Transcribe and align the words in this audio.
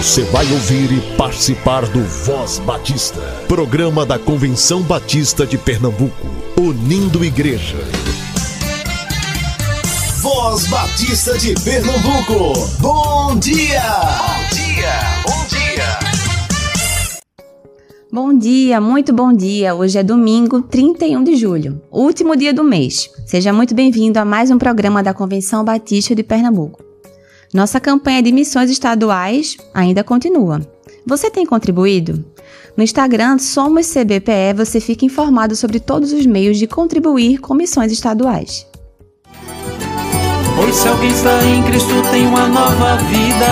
Você 0.00 0.22
vai 0.24 0.50
ouvir 0.50 0.90
e 0.92 1.00
participar 1.14 1.84
do 1.84 2.02
Voz 2.02 2.58
Batista, 2.60 3.20
programa 3.46 4.06
da 4.06 4.18
Convenção 4.18 4.80
Batista 4.80 5.46
de 5.46 5.58
Pernambuco, 5.58 6.26
unindo 6.58 7.22
igreja. 7.22 7.76
Voz 10.22 10.66
Batista 10.68 11.36
de 11.36 11.52
Pernambuco, 11.62 12.66
bom 12.80 13.38
dia! 13.38 13.82
Bom 13.90 14.56
dia, 14.56 14.92
bom 15.26 15.46
dia! 15.48 15.98
Bom 18.10 18.38
dia, 18.38 18.80
muito 18.80 19.12
bom 19.12 19.30
dia. 19.34 19.74
Hoje 19.74 19.98
é 19.98 20.02
domingo, 20.02 20.62
31 20.62 21.22
de 21.22 21.36
julho, 21.36 21.78
último 21.92 22.34
dia 22.34 22.54
do 22.54 22.64
mês. 22.64 23.10
Seja 23.26 23.52
muito 23.52 23.74
bem-vindo 23.74 24.18
a 24.18 24.24
mais 24.24 24.50
um 24.50 24.56
programa 24.56 25.02
da 25.02 25.12
Convenção 25.12 25.62
Batista 25.62 26.14
de 26.14 26.22
Pernambuco. 26.22 26.89
Nossa 27.52 27.80
campanha 27.80 28.22
de 28.22 28.30
missões 28.30 28.70
estaduais 28.70 29.56
ainda 29.74 30.04
continua. 30.04 30.60
Você 31.04 31.28
tem 31.28 31.44
contribuído? 31.44 32.24
No 32.76 32.84
Instagram 32.84 33.38
Somos 33.38 33.90
CBPE 33.92 34.54
você 34.56 34.78
fica 34.78 35.04
informado 35.04 35.56
sobre 35.56 35.80
todos 35.80 36.12
os 36.12 36.24
meios 36.26 36.58
de 36.58 36.68
contribuir 36.68 37.38
com 37.38 37.52
missões 37.52 37.90
estaduais. 37.90 38.66
Pois 40.54 40.76
se 40.76 40.88
alguém 40.88 41.10
está 41.10 41.44
em 41.44 41.62
Cristo 41.64 41.94
tem 42.12 42.26
uma 42.26 42.46
nova 42.46 42.96
vida. 42.98 43.46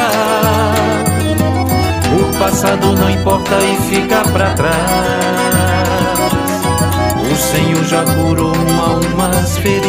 O 2.14 2.38
passado 2.38 2.92
não 2.92 3.10
importa 3.10 3.56
e 3.58 3.76
fica 3.90 4.22
para 4.30 4.54
trás. 4.54 5.18
O 7.30 7.36
Senhor 7.36 7.84
já 7.84 8.04
curou 8.04 8.52
uma 8.52 9.08
umas 9.14 9.58
feridas 9.58 9.87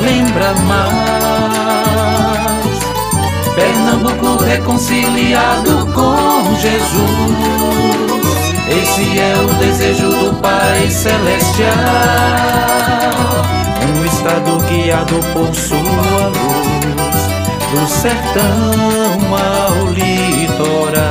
lembra 0.00 0.54
mais. 0.54 1.00
Pernambuco 3.54 4.42
reconciliado 4.44 5.86
com 5.94 6.54
Jesus. 6.56 7.80
Esse 8.70 9.18
é 9.18 9.34
o 9.36 9.48
desejo 9.54 10.08
do 10.08 10.34
Pai 10.40 10.88
Celestial. 10.88 11.70
Um 13.82 14.04
estado 14.06 14.58
guiado 14.68 15.20
por 15.32 15.54
sua 15.54 16.28
luz, 16.28 17.20
do 17.72 17.86
sertão 17.88 19.20
ao 19.34 19.88
litoral. 19.92 21.09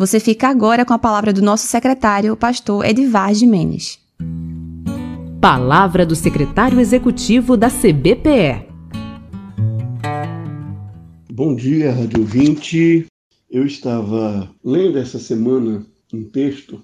Você 0.00 0.18
fica 0.18 0.48
agora 0.48 0.82
com 0.82 0.94
a 0.94 0.98
palavra 0.98 1.30
do 1.30 1.42
nosso 1.42 1.66
secretário, 1.66 2.32
o 2.32 2.36
pastor 2.36 2.86
Edivar 2.86 3.34
Jimenez. 3.34 3.98
Palavra 5.42 6.06
do 6.06 6.16
secretário 6.16 6.80
executivo 6.80 7.54
da 7.54 7.68
CBPE. 7.68 8.64
Bom 11.30 11.54
dia, 11.54 11.92
Rádio 11.92 12.24
20. 12.24 13.08
Eu 13.50 13.66
estava 13.66 14.50
lendo 14.64 14.96
essa 14.96 15.18
semana 15.18 15.84
um 16.14 16.24
texto 16.24 16.82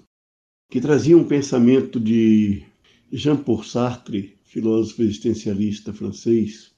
que 0.69 0.79
trazia 0.79 1.17
um 1.17 1.23
pensamento 1.23 1.99
de 1.99 2.61
Jean-Paul 3.11 3.63
Sartre, 3.63 4.35
filósofo 4.43 5.01
existencialista 5.01 5.91
francês, 5.91 6.71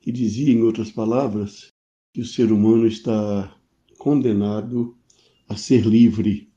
que 0.00 0.10
dizia, 0.10 0.52
em 0.52 0.62
outras 0.62 0.90
palavras, 0.90 1.68
que 2.12 2.22
o 2.22 2.26
ser 2.26 2.50
humano 2.50 2.88
está 2.88 3.54
condenado 3.98 4.96
a 5.48 5.56
ser 5.56 5.84
livre. 5.86 6.48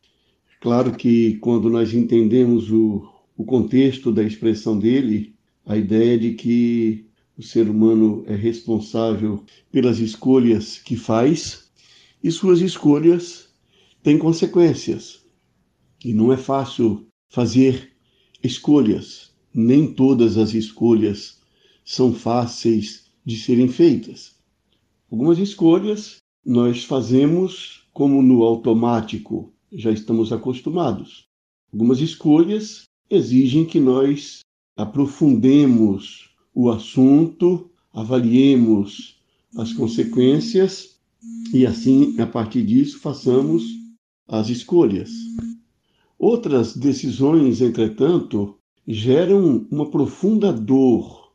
Claro 0.61 0.95
que 0.95 1.35
quando 1.37 1.69
nós 1.69 1.93
entendemos 1.93 2.71
o, 2.71 3.07
o 3.37 3.43
contexto 3.43 4.11
da 4.11 4.23
expressão 4.23 4.77
dele, 4.77 5.35
a 5.65 5.77
ideia 5.77 6.17
de 6.17 6.33
que 6.33 7.05
o 7.37 7.43
ser 7.43 7.69
humano 7.69 8.23
é 8.27 8.35
responsável 8.35 9.43
pelas 9.71 9.99
escolhas 9.99 10.77
que 10.79 10.97
faz 10.97 11.69
e 12.21 12.29
suas 12.31 12.59
escolhas 12.59 13.49
têm 14.03 14.17
consequências. 14.17 15.25
E 16.03 16.13
não 16.13 16.33
é 16.33 16.37
fácil 16.37 17.07
fazer 17.29 17.93
escolhas. 18.43 19.31
Nem 19.53 19.93
todas 19.93 20.37
as 20.37 20.53
escolhas 20.53 21.39
são 21.85 22.13
fáceis 22.13 23.05
de 23.25 23.37
serem 23.37 23.67
feitas. 23.67 24.35
Algumas 25.11 25.39
escolhas 25.39 26.17
nós 26.45 26.83
fazemos 26.83 27.87
como 27.99 28.21
no 28.21 28.43
automático 28.43 29.51
já 29.69 29.91
estamos 29.91 30.31
acostumados. 30.31 31.27
Algumas 31.73 31.99
escolhas 31.99 32.83
exigem 33.09 33.65
que 33.65 33.77
nós 33.77 34.39
aprofundemos 34.77 36.29
o 36.55 36.69
assunto, 36.69 37.69
avaliemos 37.91 39.19
as 39.57 39.73
consequências 39.73 40.97
e 41.53 41.65
assim, 41.65 42.17
a 42.21 42.25
partir 42.25 42.65
disso, 42.65 43.01
façamos 43.01 43.65
as 44.29 44.47
escolhas. 44.47 45.11
Outras 46.17 46.77
decisões, 46.77 47.59
entretanto, 47.59 48.55
geram 48.87 49.67
uma 49.69 49.91
profunda 49.91 50.53
dor. 50.53 51.33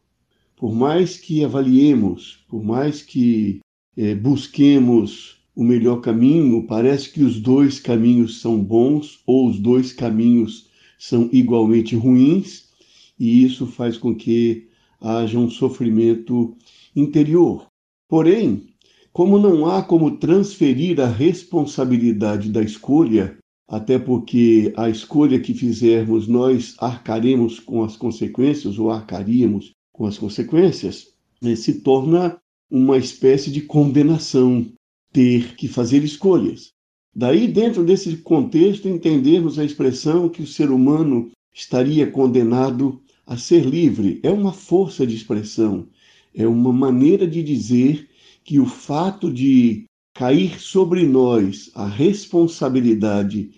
Por 0.56 0.74
mais 0.74 1.18
que 1.18 1.44
avaliemos, 1.44 2.42
por 2.48 2.64
mais 2.64 3.02
que 3.02 3.60
eh, 3.98 4.14
busquemos 4.14 5.43
o 5.54 5.62
melhor 5.62 6.00
caminho, 6.00 6.66
parece 6.66 7.10
que 7.10 7.22
os 7.22 7.40
dois 7.40 7.78
caminhos 7.78 8.40
são 8.40 8.62
bons 8.62 9.20
ou 9.26 9.48
os 9.48 9.58
dois 9.58 9.92
caminhos 9.92 10.68
são 10.98 11.28
igualmente 11.32 11.94
ruins, 11.94 12.70
e 13.18 13.44
isso 13.44 13.66
faz 13.66 13.96
com 13.96 14.14
que 14.14 14.68
haja 15.00 15.38
um 15.38 15.50
sofrimento 15.50 16.56
interior. 16.96 17.66
Porém, 18.08 18.68
como 19.12 19.38
não 19.38 19.66
há 19.66 19.82
como 19.82 20.16
transferir 20.16 21.00
a 21.00 21.06
responsabilidade 21.06 22.50
da 22.50 22.62
escolha, 22.62 23.38
até 23.68 23.98
porque 23.98 24.72
a 24.76 24.90
escolha 24.90 25.38
que 25.38 25.54
fizermos 25.54 26.26
nós 26.26 26.74
arcaremos 26.78 27.60
com 27.60 27.84
as 27.84 27.96
consequências 27.96 28.78
ou 28.78 28.90
arcaríamos 28.90 29.72
com 29.92 30.06
as 30.06 30.18
consequências, 30.18 31.12
né, 31.40 31.54
se 31.54 31.80
torna 31.80 32.38
uma 32.70 32.98
espécie 32.98 33.50
de 33.50 33.60
condenação 33.60 34.66
ter 35.14 35.54
que 35.54 35.68
fazer 35.68 36.02
escolhas. 36.02 36.72
Daí, 37.14 37.46
dentro 37.46 37.84
desse 37.84 38.16
contexto, 38.16 38.88
entendermos 38.88 39.60
a 39.60 39.64
expressão 39.64 40.28
que 40.28 40.42
o 40.42 40.46
ser 40.46 40.72
humano 40.72 41.30
estaria 41.54 42.10
condenado 42.10 43.00
a 43.24 43.36
ser 43.36 43.64
livre. 43.64 44.18
É 44.24 44.30
uma 44.30 44.52
força 44.52 45.06
de 45.06 45.14
expressão, 45.14 45.86
é 46.34 46.48
uma 46.48 46.72
maneira 46.72 47.28
de 47.28 47.44
dizer 47.44 48.08
que 48.42 48.58
o 48.58 48.66
fato 48.66 49.32
de 49.32 49.84
cair 50.12 50.60
sobre 50.60 51.06
nós 51.06 51.70
a 51.76 51.86
responsabilidade 51.86 53.52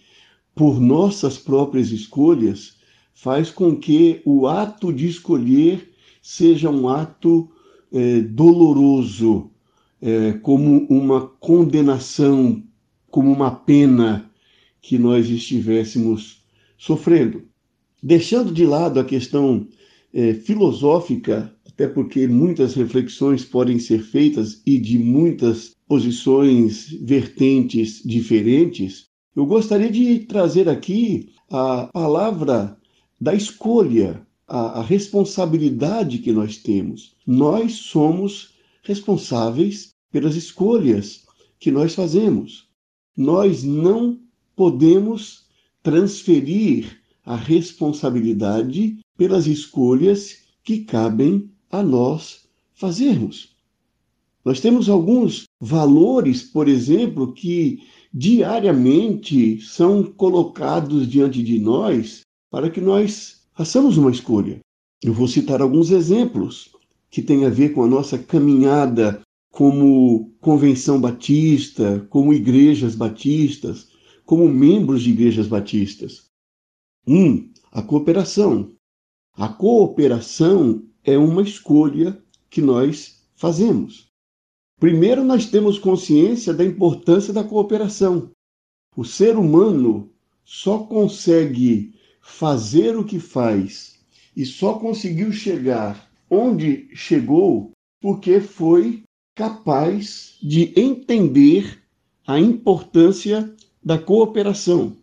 por 0.55 0.79
nossas 0.79 1.39
próprias 1.39 1.91
escolhas 1.91 2.77
faz 3.15 3.51
com 3.51 3.75
que 3.75 4.21
o 4.27 4.47
ato 4.47 4.93
de 4.93 5.07
escolher 5.07 5.91
seja 6.21 6.69
um 6.69 6.87
ato 6.87 7.51
é, 7.91 8.21
doloroso, 8.21 9.51
é, 10.01 10.33
como 10.35 10.87
uma 10.89 11.27
condenação, 11.27 12.63
como 13.11 13.33
uma 13.33 13.51
pena 13.51 14.31
que 14.81 14.99
nós 14.99 15.29
estivéssemos 15.29 16.45
sofrendo. 16.79 17.45
Deixando 18.03 18.53
de 18.53 18.65
lado 18.65 19.01
a 19.01 19.05
questão 19.05 19.67
é, 20.13 20.35
filosófica, 20.35 21.53
até 21.67 21.89
porque 21.89 22.27
muitas 22.27 22.75
reflexões 22.75 23.45
podem 23.45 23.79
ser 23.79 24.03
feitas 24.03 24.63
e 24.65 24.79
de 24.79 24.99
muitas 24.99 25.73
posições, 25.89 26.89
vertentes 27.03 28.03
diferentes, 28.05 29.07
eu 29.35 29.45
gostaria 29.45 29.91
de 29.91 30.21
trazer 30.21 30.69
aqui 30.69 31.31
a 31.51 31.89
palavra 31.93 32.79
da 33.21 33.35
escolha, 33.35 34.27
a, 34.49 34.81
a 34.81 34.83
responsabilidade 34.83 36.19
que 36.19 36.33
nós 36.33 36.57
temos. 36.57 37.15
Nós 37.27 37.75
somos 37.75 38.55
responsáveis 38.83 39.91
pelas 40.11 40.37
escolhas 40.37 41.25
que 41.59 41.71
nós 41.71 41.95
fazemos. 41.95 42.69
Nós 43.17 43.63
não 43.63 44.21
podemos 44.55 45.47
transferir 45.83 47.01
a 47.25 47.37
responsabilidade 47.37 48.99
pelas 49.17 49.47
escolhas 49.47 50.39
que 50.63 50.81
cabem 50.81 51.51
a 51.71 51.83
nós 51.83 52.47
fazermos. 52.75 53.57
Nós 54.45 54.61
temos 54.61 54.89
alguns 54.89 55.45
valores, 55.61 56.43
por 56.43 56.69
exemplo, 56.69 57.33
que 57.33 57.83
diariamente 58.13 59.61
são 59.61 60.05
colocados 60.05 61.09
diante 61.09 61.43
de 61.43 61.59
nós 61.59 62.21
para 62.51 62.71
que 62.71 62.81
nós 62.81 63.43
façamos 63.55 63.97
uma 63.97 64.11
escolha. 64.11 64.61
Eu 65.03 65.13
vou 65.13 65.27
citar 65.27 65.61
alguns 65.61 65.91
exemplos 65.91 66.71
que 67.11 67.23
tem 67.23 67.45
a 67.45 67.51
ver 67.51 67.71
com 67.75 67.83
a 67.83 67.89
nossa 67.89 68.19
caminhada 68.19 69.21
como 69.57 70.35
convenção 70.39 71.01
batista, 71.01 72.07
como 72.11 72.35
igrejas 72.35 72.95
batistas, 72.95 73.89
como 74.23 74.47
membros 74.47 75.03
de 75.03 75.09
igrejas 75.09 75.49
batistas. 75.49 76.27
Um, 77.09 77.51
a 77.73 77.81
cooperação. 77.81 78.75
A 79.33 79.49
cooperação 79.49 80.85
é 81.03 81.17
uma 81.17 81.41
escolha 81.41 82.23
que 82.51 82.61
nós 82.61 83.27
fazemos. 83.35 84.11
Primeiro, 84.79 85.25
nós 85.25 85.47
temos 85.47 85.79
consciência 85.79 86.53
da 86.53 86.63
importância 86.63 87.33
da 87.33 87.43
cooperação. 87.43 88.31
O 88.95 89.07
ser 89.07 89.39
humano 89.39 90.13
só 90.45 90.81
consegue 90.81 91.95
fazer 92.21 92.95
o 92.95 93.07
que 93.07 93.19
faz 93.19 93.99
e 94.37 94.45
só 94.45 94.75
conseguiu 94.75 95.33
chegar 95.33 96.13
onde 96.29 96.95
chegou 96.95 97.73
porque 98.03 98.39
foi 98.39 99.03
capaz 99.37 100.39
de 100.43 100.73
entender 100.75 101.79
a 102.27 102.41
importância 102.41 103.55
da 103.85 103.99
cooperação. 103.99 104.97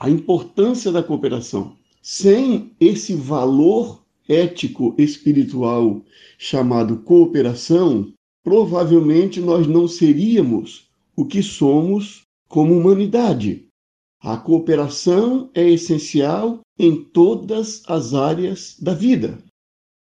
A 0.00 0.08
importância 0.08 0.90
da 0.90 1.02
cooperação. 1.02 1.76
Sem 2.00 2.74
esse 2.80 3.14
valor 3.14 4.02
ético 4.26 4.94
espiritual 4.96 6.02
chamado 6.38 6.96
cooperação, 7.02 8.12
provavelmente 8.42 9.40
nós 9.40 9.66
não 9.66 9.86
seríamos 9.86 10.88
o 11.14 11.26
que 11.26 11.42
somos 11.42 12.22
como 12.48 12.74
humanidade. 12.74 13.68
A 14.22 14.38
cooperação 14.38 15.50
é 15.54 15.68
essencial 15.68 16.60
em 16.78 17.04
todas 17.04 17.82
as 17.86 18.14
áreas 18.14 18.74
da 18.80 18.94
vida. 18.94 19.38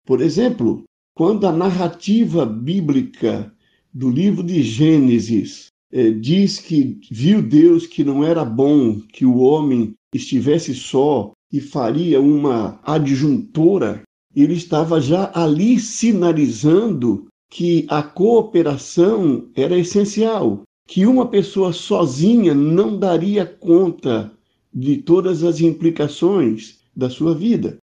Por 0.05 0.21
exemplo, 0.21 0.83
quando 1.13 1.45
a 1.45 1.51
narrativa 1.51 2.45
bíblica 2.45 3.54
do 3.95 4.09
livro 4.09 4.43
de 4.43 4.61
Gênesis 4.61 5.67
é, 5.89 6.11
diz 6.11 6.59
que 6.59 6.99
viu 7.09 7.41
Deus 7.41 7.87
que 7.87 8.03
não 8.03 8.25
era 8.25 8.43
bom 8.43 8.99
que 8.99 9.25
o 9.25 9.37
homem 9.37 9.93
estivesse 10.13 10.75
só 10.75 11.31
e 11.49 11.61
faria 11.61 12.19
uma 12.19 12.77
adjuntora, 12.83 14.01
ele 14.35 14.55
estava 14.55 14.99
já 14.99 15.31
ali 15.33 15.79
sinalizando 15.79 17.27
que 17.49 17.85
a 17.87 18.03
cooperação 18.03 19.47
era 19.55 19.77
essencial, 19.77 20.63
que 20.85 21.05
uma 21.05 21.27
pessoa 21.27 21.71
sozinha 21.71 22.53
não 22.53 22.99
daria 22.99 23.45
conta 23.45 24.29
de 24.73 24.97
todas 24.97 25.41
as 25.41 25.61
implicações 25.61 26.79
da 26.93 27.09
sua 27.09 27.33
vida. 27.33 27.77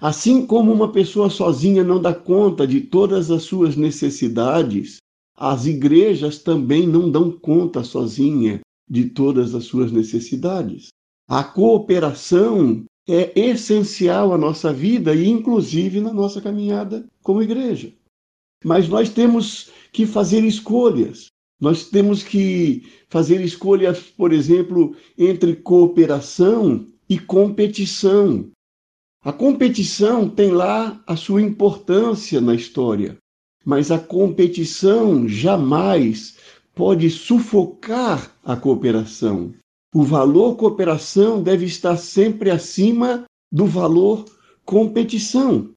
Assim 0.00 0.46
como 0.46 0.72
uma 0.72 0.90
pessoa 0.90 1.28
sozinha 1.28 1.84
não 1.84 2.00
dá 2.00 2.14
conta 2.14 2.66
de 2.66 2.80
todas 2.80 3.30
as 3.30 3.42
suas 3.42 3.76
necessidades, 3.76 4.96
as 5.36 5.66
igrejas 5.66 6.38
também 6.38 6.86
não 6.86 7.10
dão 7.10 7.30
conta 7.30 7.82
sozinha 7.82 8.60
de 8.88 9.06
todas 9.06 9.54
as 9.54 9.64
suas 9.64 9.90
necessidades. 9.90 10.88
A 11.28 11.42
cooperação 11.42 12.84
é 13.08 13.38
essencial 13.38 14.32
à 14.32 14.38
nossa 14.38 14.72
vida 14.72 15.14
e, 15.14 15.28
inclusive, 15.28 16.00
na 16.00 16.12
nossa 16.12 16.40
caminhada 16.40 17.04
como 17.22 17.42
igreja. 17.42 17.92
Mas 18.64 18.88
nós 18.88 19.10
temos 19.10 19.70
que 19.92 20.06
fazer 20.06 20.44
escolhas. 20.44 21.26
Nós 21.60 21.88
temos 21.88 22.22
que 22.22 22.86
fazer 23.08 23.40
escolhas, 23.40 24.00
por 24.00 24.32
exemplo, 24.32 24.94
entre 25.18 25.56
cooperação 25.56 26.86
e 27.08 27.18
competição. 27.18 28.50
A 29.22 29.32
competição 29.32 30.28
tem 30.28 30.50
lá 30.50 31.02
a 31.06 31.16
sua 31.16 31.42
importância 31.42 32.40
na 32.40 32.54
história 32.54 33.16
mas 33.64 33.90
a 33.90 33.98
competição 33.98 35.26
jamais 35.26 36.36
pode 36.74 37.08
sufocar 37.08 38.34
a 38.44 38.56
cooperação. 38.56 39.54
O 39.94 40.02
valor 40.02 40.56
cooperação 40.56 41.42
deve 41.42 41.64
estar 41.66 41.96
sempre 41.96 42.50
acima 42.50 43.24
do 43.50 43.64
valor 43.64 44.24
competição. 44.64 45.70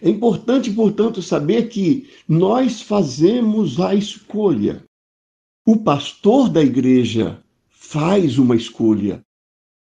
É 0.00 0.08
importante, 0.08 0.70
portanto, 0.70 1.22
saber 1.22 1.68
que 1.68 2.08
nós 2.28 2.82
fazemos 2.82 3.80
a 3.80 3.94
escolha. 3.94 4.82
O 5.66 5.78
pastor 5.78 6.48
da 6.48 6.62
igreja 6.62 7.42
faz 7.68 8.38
uma 8.38 8.56
escolha. 8.56 9.20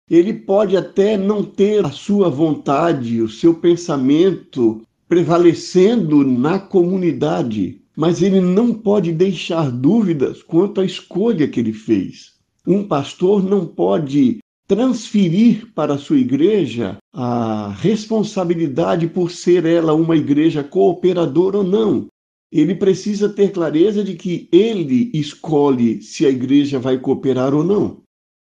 Ele 0.10 0.34
pode 0.34 0.78
até 0.78 1.18
não 1.18 1.44
ter 1.44 1.86
a 1.86 1.92
sua 1.92 2.30
vontade, 2.30 3.22
o 3.22 3.30
seu 3.30 3.56
pensamento 3.56 4.86
prevalecendo 5.08 6.24
na 6.24 6.58
comunidade, 6.60 7.82
mas 7.96 8.22
ele 8.22 8.42
não 8.42 8.74
pode 8.74 9.12
deixar 9.12 9.72
dúvidas 9.72 10.42
quanto 10.42 10.82
à 10.82 10.86
escolha 10.86 11.48
que 11.48 11.60
ele 11.60 11.74
fez. 11.74 12.34
Um 12.68 12.84
pastor 12.84 13.44
não 13.44 13.66
pode 13.66 14.40
transferir 14.68 15.72
para 15.76 15.94
a 15.94 15.98
sua 15.98 16.18
igreja 16.18 16.98
a 17.14 17.70
responsabilidade 17.70 19.08
por 19.08 19.30
ser 19.30 19.64
ela 19.66 19.94
uma 19.94 20.18
igreja 20.18 20.64
cooperadora 20.64 21.60
ou 21.60 21.64
não. 21.64 22.08
Ele 22.52 22.74
precisa 22.74 23.30
ter 23.30 23.52
clareza 23.52 24.04
de 24.04 24.16
que 24.16 24.50
ele 24.52 25.12
escolhe 25.14 26.02
se 26.02 26.26
a 26.26 26.30
igreja 26.30 26.80
vai 26.80 26.98
cooperar 26.98 27.54
ou 27.54 27.64
não. 27.64 28.02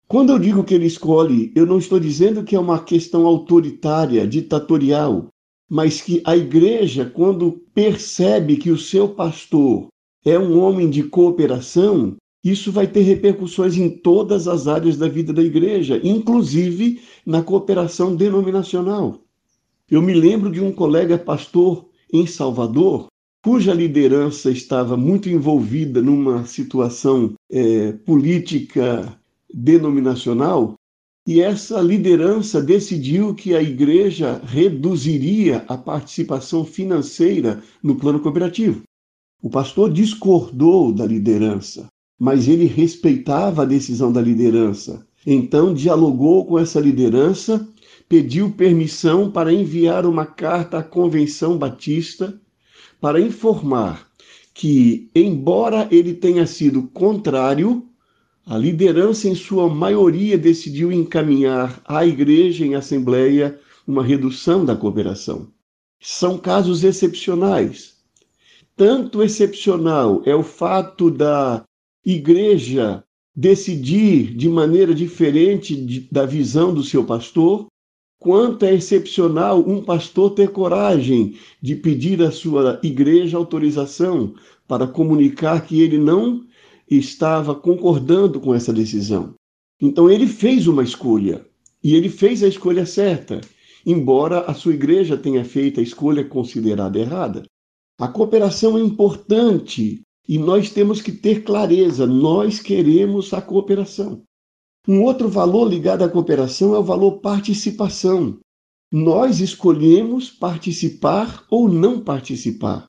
Quando 0.08 0.32
eu 0.34 0.40
digo 0.40 0.66
que 0.66 0.74
ele 0.74 0.86
escolhe, 0.86 1.54
eu 1.56 1.66
não 1.66 1.78
estou 1.78 1.98
dizendo 1.98 2.44
que 2.44 2.56
é 2.56 2.60
uma 2.60 2.84
questão 2.84 3.26
autoritária, 3.26 4.28
ditatorial 4.28 5.31
mas 5.72 6.02
que 6.02 6.22
a 6.26 6.36
igreja, 6.36 7.06
quando 7.06 7.54
percebe 7.74 8.58
que 8.58 8.70
o 8.70 8.78
seu 8.78 9.08
pastor 9.08 9.88
é 10.26 10.38
um 10.38 10.60
homem 10.60 10.90
de 10.90 11.02
cooperação, 11.02 12.18
isso 12.44 12.74
vai 12.74 12.86
ter 12.86 13.04
repercussões 13.04 13.78
em 13.78 13.90
todas 13.90 14.50
as 14.50 14.68
áreas 14.68 14.98
da 14.98 15.08
vida 15.08 15.32
da 15.32 15.42
igreja, 15.42 15.98
inclusive 16.04 17.00
na 17.26 17.42
cooperação 17.42 18.14
denominacional. 18.14 19.22
Eu 19.90 20.02
me 20.02 20.14
lembro 20.14 20.52
de 20.52 20.60
um 20.60 20.74
colega 20.74 21.18
pastor 21.18 21.86
em 22.12 22.28
Salvador, 22.28 23.08
cuja 23.42 23.74
liderança 23.74 24.52
estava 24.52 24.98
muito 24.98 25.30
envolvida 25.30 26.02
numa 26.02 26.44
situação 26.44 27.34
é, 27.50 27.94
política 27.94 29.18
denominacional, 29.54 30.76
e 31.32 31.40
essa 31.40 31.80
liderança 31.80 32.62
decidiu 32.62 33.34
que 33.34 33.56
a 33.56 33.64
igreja 33.64 34.42
reduziria 34.44 35.64
a 35.66 35.78
participação 35.78 36.66
financeira 36.66 37.64
no 37.82 37.96
plano 37.96 38.20
cooperativo. 38.20 38.82
O 39.42 39.50
pastor 39.50 39.94
discordou 39.94 40.92
da 40.92 41.06
liderança, 41.06 41.88
mas 42.20 42.50
ele 42.50 42.66
respeitava 42.66 43.62
a 43.62 43.66
decisão 43.66 44.12
da 44.12 44.20
liderança. 44.20 45.08
Então 45.26 45.74
dialogou 45.74 46.46
com 46.46 46.60
essa 46.60 46.82
liderança, 46.82 47.66
pediu 48.10 48.52
permissão 48.52 49.32
para 49.32 49.54
enviar 49.54 50.06
uma 50.06 50.26
carta 50.26 50.80
à 50.80 50.84
Convenção 50.84 51.58
Batista 51.58 52.38
para 53.00 53.22
informar 53.22 54.06
que, 54.54 55.10
embora 55.16 55.88
ele 55.90 56.14
tenha 56.14 56.46
sido 56.46 56.90
contrário 56.90 57.88
a 58.52 58.58
liderança, 58.58 59.30
em 59.30 59.34
sua 59.34 59.70
maioria, 59.70 60.38
decidiu 60.38 60.92
encaminhar 60.92 61.82
à 61.86 62.06
igreja 62.06 62.66
em 62.66 62.76
assembleia 62.76 63.58
uma 63.88 64.04
redução 64.04 64.66
da 64.66 64.76
cooperação. 64.76 65.48
São 66.02 66.38
casos 66.38 66.84
excepcionais. 66.84 67.96
Tanto 68.76 69.24
excepcional 69.24 70.22
é 70.26 70.36
o 70.36 70.44
fato 70.44 71.10
da 71.10 71.64
igreja 72.06 73.02
decidir 73.34 74.36
de 74.36 74.50
maneira 74.50 74.94
diferente 74.94 75.74
de, 75.74 76.02
da 76.12 76.26
visão 76.26 76.74
do 76.74 76.84
seu 76.84 77.06
pastor, 77.06 77.68
quanto 78.20 78.66
é 78.66 78.74
excepcional 78.74 79.62
um 79.66 79.82
pastor 79.82 80.32
ter 80.32 80.50
coragem 80.50 81.38
de 81.62 81.74
pedir 81.74 82.22
à 82.22 82.32
sua 82.32 82.82
igreja 82.84 83.38
autorização 83.38 84.34
para 84.68 84.86
comunicar 84.86 85.66
que 85.66 85.80
ele 85.80 85.98
não 85.98 86.51
estava 86.98 87.56
concordando 87.56 88.40
com 88.40 88.54
essa 88.54 88.74
decisão. 88.74 89.34
Então 89.82 90.12
ele 90.12 90.28
fez 90.28 90.68
uma 90.68 90.84
escolha 90.84 91.46
e 91.84 91.96
ele 91.96 92.10
fez 92.10 92.44
a 92.44 92.48
escolha 92.48 92.86
certa, 92.86 93.42
embora 93.86 94.42
a 94.42 94.54
sua 94.54 94.74
igreja 94.74 95.18
tenha 95.18 95.44
feito 95.44 95.80
a 95.80 95.84
escolha 95.84 96.24
considerada 96.24 97.00
errada. 97.00 97.44
A 97.98 98.08
cooperação 98.08 98.78
é 98.78 98.82
importante 98.82 100.02
e 100.28 100.38
nós 100.38 100.70
temos 100.70 101.02
que 101.02 101.12
ter 101.12 101.44
clareza, 101.44 102.06
nós 102.06 102.60
queremos 102.60 103.34
a 103.34 103.42
cooperação. 103.42 104.24
Um 104.88 105.04
outro 105.04 105.30
valor 105.30 105.68
ligado 105.68 106.04
à 106.04 106.10
cooperação 106.10 106.76
é 106.76 106.80
o 106.80 106.84
valor 106.84 107.20
participação. 107.20 108.40
Nós 108.92 109.40
escolhemos 109.40 110.30
participar 110.30 111.46
ou 111.50 111.70
não 111.70 112.02
participar. 112.02 112.86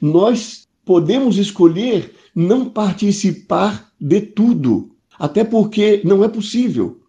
Nós 0.00 0.66
podemos 0.84 1.38
escolher 1.38 2.12
não 2.34 2.68
participar 2.68 3.92
de 4.00 4.20
tudo, 4.20 4.90
até 5.18 5.44
porque 5.44 6.02
não 6.04 6.24
é 6.24 6.28
possível. 6.28 7.00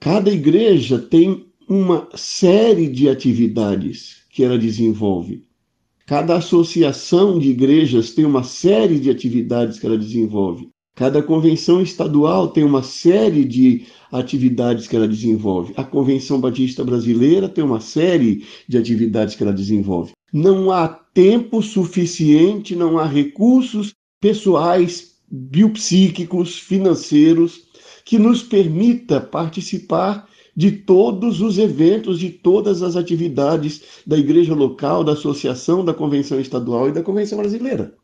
Cada 0.00 0.30
igreja 0.30 0.98
tem 0.98 1.46
uma 1.68 2.08
série 2.14 2.88
de 2.88 3.08
atividades 3.08 4.22
que 4.30 4.42
ela 4.42 4.58
desenvolve. 4.58 5.44
Cada 6.06 6.36
associação 6.36 7.38
de 7.38 7.50
igrejas 7.50 8.10
tem 8.10 8.24
uma 8.24 8.42
série 8.42 8.98
de 8.98 9.08
atividades 9.08 9.78
que 9.78 9.86
ela 9.86 9.96
desenvolve. 9.96 10.68
Cada 10.94 11.22
convenção 11.22 11.80
estadual 11.80 12.48
tem 12.48 12.64
uma 12.64 12.82
série 12.82 13.44
de 13.44 13.86
atividades 14.10 14.86
que 14.86 14.94
ela 14.94 15.08
desenvolve. 15.08 15.72
A 15.74 15.82
Convenção 15.82 16.38
Batista 16.38 16.84
Brasileira 16.84 17.48
tem 17.48 17.64
uma 17.64 17.80
série 17.80 18.44
de 18.68 18.76
atividades 18.76 19.34
que 19.34 19.42
ela 19.42 19.54
desenvolve. 19.54 20.12
Não 20.30 20.70
há 20.70 21.01
tempo 21.14 21.62
suficiente, 21.62 22.74
não 22.74 22.98
há 22.98 23.06
recursos 23.06 23.94
pessoais, 24.20 25.16
biopsíquicos, 25.30 26.58
financeiros 26.58 27.62
que 28.04 28.18
nos 28.18 28.42
permita 28.42 29.20
participar 29.20 30.28
de 30.54 30.70
todos 30.70 31.40
os 31.40 31.58
eventos, 31.58 32.18
de 32.18 32.30
todas 32.30 32.82
as 32.82 32.96
atividades 32.96 34.02
da 34.06 34.18
igreja 34.18 34.54
local, 34.54 35.02
da 35.02 35.12
associação, 35.12 35.84
da 35.84 35.94
convenção 35.94 36.38
estadual 36.38 36.88
e 36.88 36.92
da 36.92 37.02
convenção 37.02 37.38
brasileira. 37.38 37.94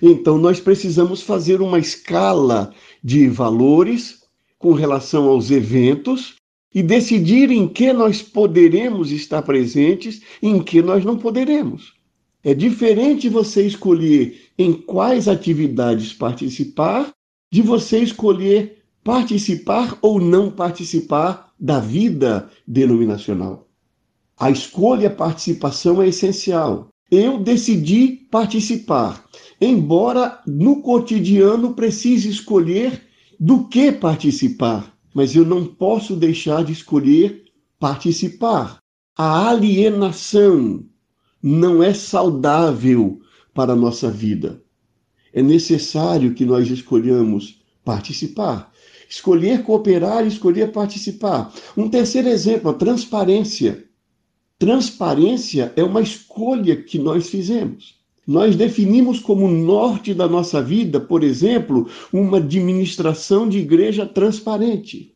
Então, 0.00 0.38
nós 0.38 0.60
precisamos 0.60 1.22
fazer 1.22 1.60
uma 1.60 1.78
escala 1.78 2.72
de 3.02 3.28
valores 3.28 4.22
com 4.58 4.72
relação 4.72 5.28
aos 5.28 5.50
eventos 5.50 6.36
e 6.74 6.82
decidir 6.82 7.50
em 7.50 7.66
que 7.66 7.92
nós 7.92 8.22
poderemos 8.22 9.10
estar 9.10 9.42
presentes 9.42 10.20
e 10.42 10.48
em 10.48 10.62
que 10.62 10.82
nós 10.82 11.04
não 11.04 11.16
poderemos. 11.16 11.97
É 12.42 12.54
diferente 12.54 13.28
você 13.28 13.66
escolher 13.66 14.50
em 14.56 14.72
quais 14.72 15.26
atividades 15.26 16.12
participar 16.12 17.12
de 17.52 17.62
você 17.62 17.98
escolher 17.98 18.78
participar 19.02 19.98
ou 20.02 20.20
não 20.20 20.50
participar 20.50 21.52
da 21.58 21.80
vida 21.80 22.50
denominacional. 22.66 23.66
A 24.38 24.50
escolha, 24.50 25.08
a 25.08 25.14
participação 25.14 26.00
é 26.00 26.08
essencial. 26.08 26.88
Eu 27.10 27.38
decidi 27.38 28.28
participar, 28.30 29.24
embora 29.60 30.40
no 30.46 30.82
cotidiano 30.82 31.74
precise 31.74 32.28
escolher 32.28 33.02
do 33.40 33.66
que 33.66 33.90
participar, 33.90 34.94
mas 35.14 35.34
eu 35.34 35.44
não 35.44 35.64
posso 35.64 36.14
deixar 36.14 36.62
de 36.62 36.72
escolher 36.72 37.44
participar. 37.80 38.78
A 39.16 39.48
alienação 39.48 40.84
não 41.42 41.82
é 41.82 41.94
saudável 41.94 43.20
para 43.54 43.72
a 43.72 43.76
nossa 43.76 44.10
vida. 44.10 44.62
É 45.32 45.42
necessário 45.42 46.34
que 46.34 46.44
nós 46.44 46.68
escolhamos 46.68 47.60
participar. 47.84 48.72
Escolher 49.08 49.62
cooperar 49.62 50.24
e 50.24 50.28
escolher 50.28 50.72
participar. 50.72 51.52
Um 51.76 51.88
terceiro 51.88 52.28
exemplo, 52.28 52.70
a 52.70 52.74
transparência. 52.74 53.84
Transparência 54.58 55.72
é 55.76 55.82
uma 55.82 56.00
escolha 56.00 56.76
que 56.76 56.98
nós 56.98 57.28
fizemos. 57.30 57.96
Nós 58.26 58.56
definimos 58.56 59.20
como 59.20 59.48
norte 59.48 60.12
da 60.12 60.28
nossa 60.28 60.60
vida, 60.60 61.00
por 61.00 61.24
exemplo, 61.24 61.88
uma 62.12 62.36
administração 62.36 63.48
de 63.48 63.58
igreja 63.58 64.04
transparente. 64.04 65.14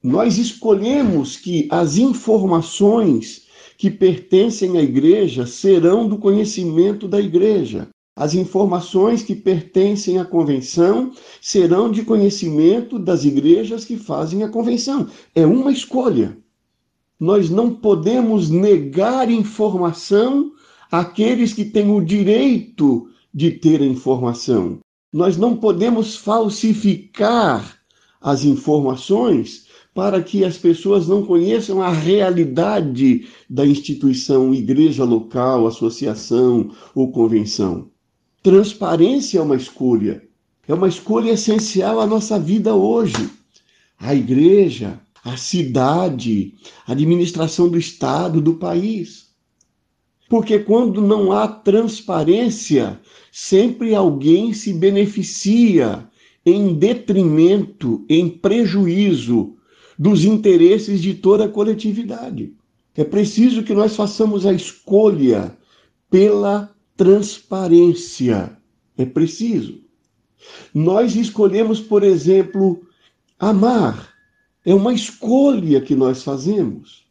Nós 0.00 0.38
escolhemos 0.38 1.36
que 1.36 1.66
as 1.70 1.96
informações 1.96 3.43
que 3.76 3.90
pertencem 3.90 4.78
à 4.78 4.82
igreja 4.82 5.46
serão 5.46 6.06
do 6.06 6.18
conhecimento 6.18 7.08
da 7.08 7.20
igreja. 7.20 7.88
As 8.16 8.34
informações 8.34 9.22
que 9.22 9.34
pertencem 9.34 10.18
à 10.18 10.24
convenção 10.24 11.12
serão 11.40 11.90
de 11.90 12.04
conhecimento 12.04 12.96
das 12.98 13.24
igrejas 13.24 13.84
que 13.84 13.96
fazem 13.96 14.44
a 14.44 14.48
convenção. 14.48 15.08
É 15.34 15.44
uma 15.44 15.72
escolha. 15.72 16.38
Nós 17.18 17.50
não 17.50 17.74
podemos 17.74 18.50
negar 18.50 19.28
informação 19.30 20.52
àqueles 20.90 21.52
que 21.52 21.64
têm 21.64 21.90
o 21.90 22.04
direito 22.04 23.08
de 23.32 23.50
ter 23.50 23.80
a 23.82 23.86
informação. 23.86 24.78
Nós 25.12 25.36
não 25.36 25.56
podemos 25.56 26.16
falsificar 26.16 27.78
as 28.20 28.44
informações 28.44 29.66
para 29.94 30.20
que 30.20 30.44
as 30.44 30.58
pessoas 30.58 31.06
não 31.06 31.24
conheçam 31.24 31.80
a 31.80 31.88
realidade 31.88 33.28
da 33.48 33.64
instituição, 33.64 34.52
igreja 34.52 35.04
local, 35.04 35.68
associação 35.68 36.72
ou 36.92 37.12
convenção. 37.12 37.88
Transparência 38.42 39.38
é 39.38 39.42
uma 39.42 39.54
escolha. 39.54 40.22
É 40.66 40.74
uma 40.74 40.88
escolha 40.88 41.30
essencial 41.30 42.00
à 42.00 42.06
nossa 42.06 42.40
vida 42.40 42.74
hoje. 42.74 43.30
A 43.96 44.12
igreja, 44.14 45.00
a 45.24 45.36
cidade, 45.36 46.54
a 46.86 46.92
administração 46.92 47.68
do 47.68 47.78
Estado, 47.78 48.40
do 48.40 48.54
país. 48.54 49.28
Porque 50.28 50.58
quando 50.58 51.00
não 51.00 51.30
há 51.30 51.46
transparência, 51.46 53.00
sempre 53.30 53.94
alguém 53.94 54.52
se 54.52 54.72
beneficia 54.72 56.08
em 56.44 56.74
detrimento, 56.74 58.04
em 58.08 58.28
prejuízo 58.28 59.54
dos 59.98 60.24
interesses 60.24 61.00
de 61.00 61.14
toda 61.14 61.44
a 61.44 61.48
coletividade. 61.48 62.52
É 62.96 63.04
preciso 63.04 63.62
que 63.62 63.74
nós 63.74 63.96
façamos 63.96 64.46
a 64.46 64.52
escolha 64.52 65.56
pela 66.10 66.72
transparência. 66.96 68.56
É 68.96 69.04
preciso. 69.04 69.80
Nós 70.72 71.16
escolhemos, 71.16 71.80
por 71.80 72.02
exemplo, 72.02 72.86
amar. 73.38 74.12
É 74.64 74.74
uma 74.74 74.92
escolha 74.92 75.80
que 75.80 75.94
nós 75.94 76.22
fazemos. 76.22 77.04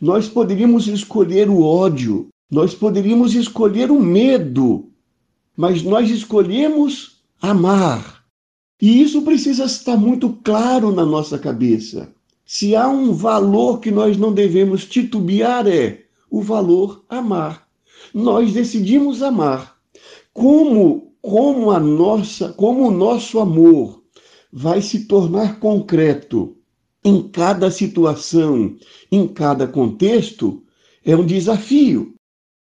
Nós 0.00 0.28
poderíamos 0.28 0.86
escolher 0.86 1.48
o 1.48 1.62
ódio, 1.62 2.28
nós 2.50 2.74
poderíamos 2.74 3.34
escolher 3.34 3.90
o 3.90 4.00
medo, 4.00 4.90
mas 5.56 5.82
nós 5.82 6.10
escolhemos 6.10 7.22
amar. 7.40 8.24
E 8.80 9.00
isso 9.02 9.22
precisa 9.22 9.64
estar 9.64 9.96
muito 9.96 10.30
claro 10.44 10.92
na 10.92 11.04
nossa 11.04 11.38
cabeça. 11.38 12.12
Se 12.52 12.74
há 12.74 12.88
um 12.88 13.12
valor 13.12 13.78
que 13.78 13.92
nós 13.92 14.16
não 14.16 14.32
devemos 14.32 14.84
titubear, 14.84 15.68
é 15.68 16.00
o 16.28 16.42
valor 16.42 17.04
amar 17.08 17.70
nós 18.12 18.52
decidimos 18.52 19.22
amar. 19.22 19.76
Como 20.32 21.14
como 21.22 21.70
a 21.70 21.78
nossa, 21.78 22.52
como 22.54 22.88
o 22.88 22.90
nosso 22.90 23.38
amor 23.38 24.02
vai 24.52 24.82
se 24.82 25.06
tornar 25.06 25.60
concreto 25.60 26.56
em 27.04 27.28
cada 27.28 27.70
situação, 27.70 28.74
em 29.12 29.28
cada 29.28 29.68
contexto, 29.68 30.64
é 31.04 31.14
um 31.14 31.24
desafio. 31.24 32.16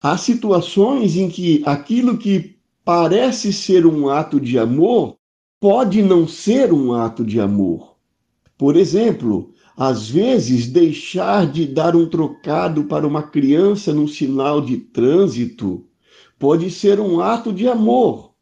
Há 0.02 0.19
situações 0.19 1.14
em 1.14 1.28
que 1.28 1.62
aquilo 1.64 2.19
que 2.19 2.57
parece 2.85 3.52
ser 3.52 3.87
um 3.87 4.09
ato 4.09 4.40
de 4.40 4.59
amor 4.59 5.16
pode 5.61 6.02
não 6.02 6.26
ser 6.26 6.73
um 6.73 6.93
ato 6.93 7.25
de 7.25 7.38
amor. 7.38 7.95
Por 8.59 8.75
exemplo, 8.75 9.55
às 9.76 10.09
vezes, 10.09 10.66
deixar 10.66 11.47
de 11.47 11.66
dar 11.66 11.95
um 11.95 12.09
trocado 12.09 12.85
para 12.85 13.06
uma 13.06 13.23
criança 13.23 13.92
num 13.92 14.09
sinal 14.09 14.62
de 14.62 14.78
trânsito 14.78 15.85
pode 16.38 16.71
ser 16.71 16.99
um 16.99 17.21
ato 17.21 17.52
de 17.52 17.68
amor 17.68 18.33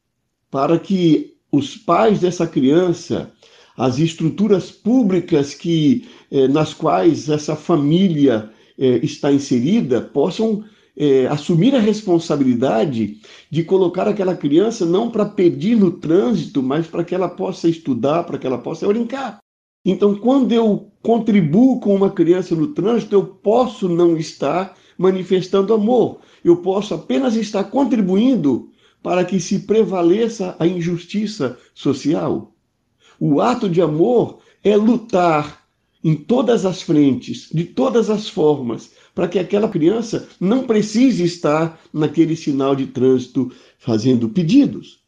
para 0.48 0.78
que 0.78 1.34
os 1.50 1.76
pais 1.76 2.20
dessa 2.20 2.46
criança, 2.46 3.32
as 3.76 3.98
estruturas 3.98 4.70
públicas 4.70 5.54
que 5.54 6.06
eh, 6.30 6.46
nas 6.46 6.72
quais 6.72 7.28
essa 7.28 7.56
família 7.56 8.50
eh, 8.78 9.00
está 9.02 9.32
inserida, 9.32 10.00
possam 10.00 10.64
eh, 10.96 11.26
assumir 11.26 11.74
a 11.74 11.80
responsabilidade 11.80 13.18
de 13.50 13.64
colocar 13.64 14.06
aquela 14.06 14.36
criança 14.36 14.86
não 14.86 15.10
para 15.10 15.26
pedir 15.26 15.76
no 15.76 15.90
trânsito, 15.90 16.62
mas 16.62 16.86
para 16.86 17.02
que 17.02 17.14
ela 17.14 17.28
possa 17.28 17.68
estudar, 17.68 18.22
para 18.24 18.38
que 18.38 18.46
ela 18.46 18.58
possa 18.58 18.86
brincar. 18.86 19.38
Então, 19.84 20.14
quando 20.14 20.52
eu 20.52 20.93
contribuo 21.04 21.78
com 21.80 21.94
uma 21.94 22.10
criança 22.10 22.54
no 22.54 22.68
trânsito, 22.68 23.14
eu 23.14 23.26
posso 23.26 23.90
não 23.90 24.16
estar 24.16 24.74
manifestando 24.96 25.74
amor. 25.74 26.20
Eu 26.42 26.56
posso 26.56 26.94
apenas 26.94 27.36
estar 27.36 27.64
contribuindo 27.64 28.70
para 29.02 29.22
que 29.22 29.38
se 29.38 29.60
prevaleça 29.60 30.56
a 30.58 30.66
injustiça 30.66 31.58
social. 31.74 32.54
O 33.20 33.38
ato 33.42 33.68
de 33.68 33.82
amor 33.82 34.38
é 34.64 34.74
lutar 34.78 35.66
em 36.02 36.14
todas 36.14 36.64
as 36.64 36.80
frentes, 36.80 37.50
de 37.52 37.64
todas 37.64 38.08
as 38.08 38.26
formas, 38.26 38.92
para 39.14 39.28
que 39.28 39.38
aquela 39.38 39.68
criança 39.68 40.26
não 40.40 40.64
precise 40.64 41.22
estar 41.22 41.78
naquele 41.92 42.34
sinal 42.34 42.74
de 42.74 42.86
trânsito 42.86 43.52
fazendo 43.78 44.30
pedidos. 44.30 45.00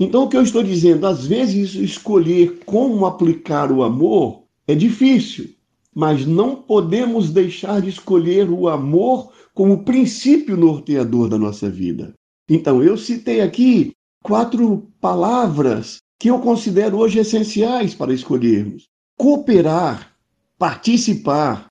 Então, 0.00 0.24
o 0.24 0.28
que 0.28 0.36
eu 0.36 0.42
estou 0.42 0.64
dizendo, 0.64 1.06
às 1.06 1.24
vezes 1.24 1.76
escolher 1.76 2.58
como 2.66 3.06
aplicar 3.06 3.70
o 3.70 3.84
amor 3.84 4.43
é 4.66 4.74
difícil, 4.74 5.54
mas 5.94 6.26
não 6.26 6.56
podemos 6.56 7.30
deixar 7.30 7.80
de 7.80 7.88
escolher 7.88 8.50
o 8.50 8.68
amor 8.68 9.32
como 9.54 9.84
princípio 9.84 10.56
norteador 10.56 11.28
da 11.28 11.38
nossa 11.38 11.70
vida. 11.70 12.14
Então, 12.48 12.82
eu 12.82 12.96
citei 12.96 13.40
aqui 13.40 13.92
quatro 14.22 14.88
palavras 15.00 15.98
que 16.18 16.30
eu 16.30 16.40
considero 16.40 16.98
hoje 16.98 17.18
essenciais 17.18 17.94
para 17.94 18.12
escolhermos: 18.12 18.84
cooperar, 19.16 20.16
participar, 20.58 21.66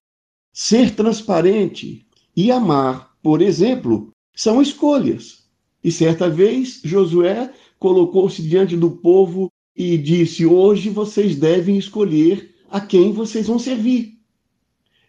ser 0.54 0.96
transparente 0.96 2.06
e 2.36 2.52
amar, 2.52 3.12
por 3.22 3.42
exemplo, 3.42 4.12
são 4.36 4.62
escolhas. 4.62 5.44
E 5.84 5.92
certa 5.92 6.30
vez 6.30 6.80
Josué 6.84 7.52
colocou-se 7.78 8.42
diante 8.42 8.78
do 8.78 8.92
povo 8.92 9.52
e 9.76 9.98
disse: 9.98 10.46
Hoje 10.46 10.90
vocês 10.90 11.36
devem 11.36 11.78
escolher 11.78 12.53
a 12.74 12.82
quem 12.82 13.14
vocês 13.14 13.46
vão 13.46 13.60
servir. 13.60 14.18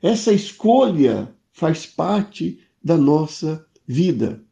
Essa 0.02 0.35
escolha 0.35 1.35
faz 1.50 1.87
parte 1.87 2.61
da 2.83 2.94
nossa 2.94 3.64
vida. 3.88 4.44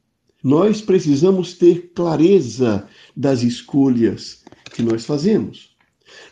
Nós 0.42 0.80
precisamos 0.80 1.52
ter 1.52 1.92
clareza 1.94 2.88
das 3.14 3.42
escolhas 3.42 4.42
que 4.74 4.82
nós 4.82 5.04
fazemos. 5.04 5.76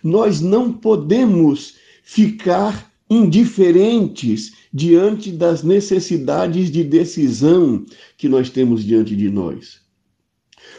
Nós 0.03 0.41
não 0.41 0.73
podemos 0.73 1.75
ficar 2.03 2.91
indiferentes 3.11 4.55
diante 4.73 5.31
das 5.31 5.63
necessidades 5.63 6.71
de 6.71 6.83
decisão 6.83 7.85
que 8.17 8.27
nós 8.27 8.49
temos 8.49 8.83
diante 8.83 9.15
de 9.15 9.29
nós. 9.29 9.83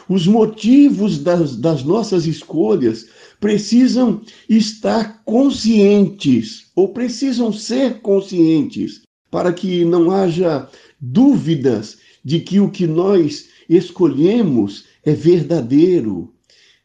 Os 0.08 0.26
motivos 0.26 1.18
das, 1.18 1.54
das 1.54 1.84
nossas 1.84 2.26
escolhas 2.26 3.06
precisam 3.42 4.22
estar 4.48 5.24
conscientes, 5.24 6.70
ou 6.76 6.92
precisam 6.92 7.52
ser 7.52 8.00
conscientes, 8.00 9.02
para 9.32 9.52
que 9.52 9.84
não 9.84 10.12
haja 10.12 10.70
dúvidas 11.00 11.98
de 12.24 12.38
que 12.38 12.60
o 12.60 12.70
que 12.70 12.86
nós 12.86 13.48
escolhemos 13.68 14.84
é 15.04 15.12
verdadeiro, 15.12 16.32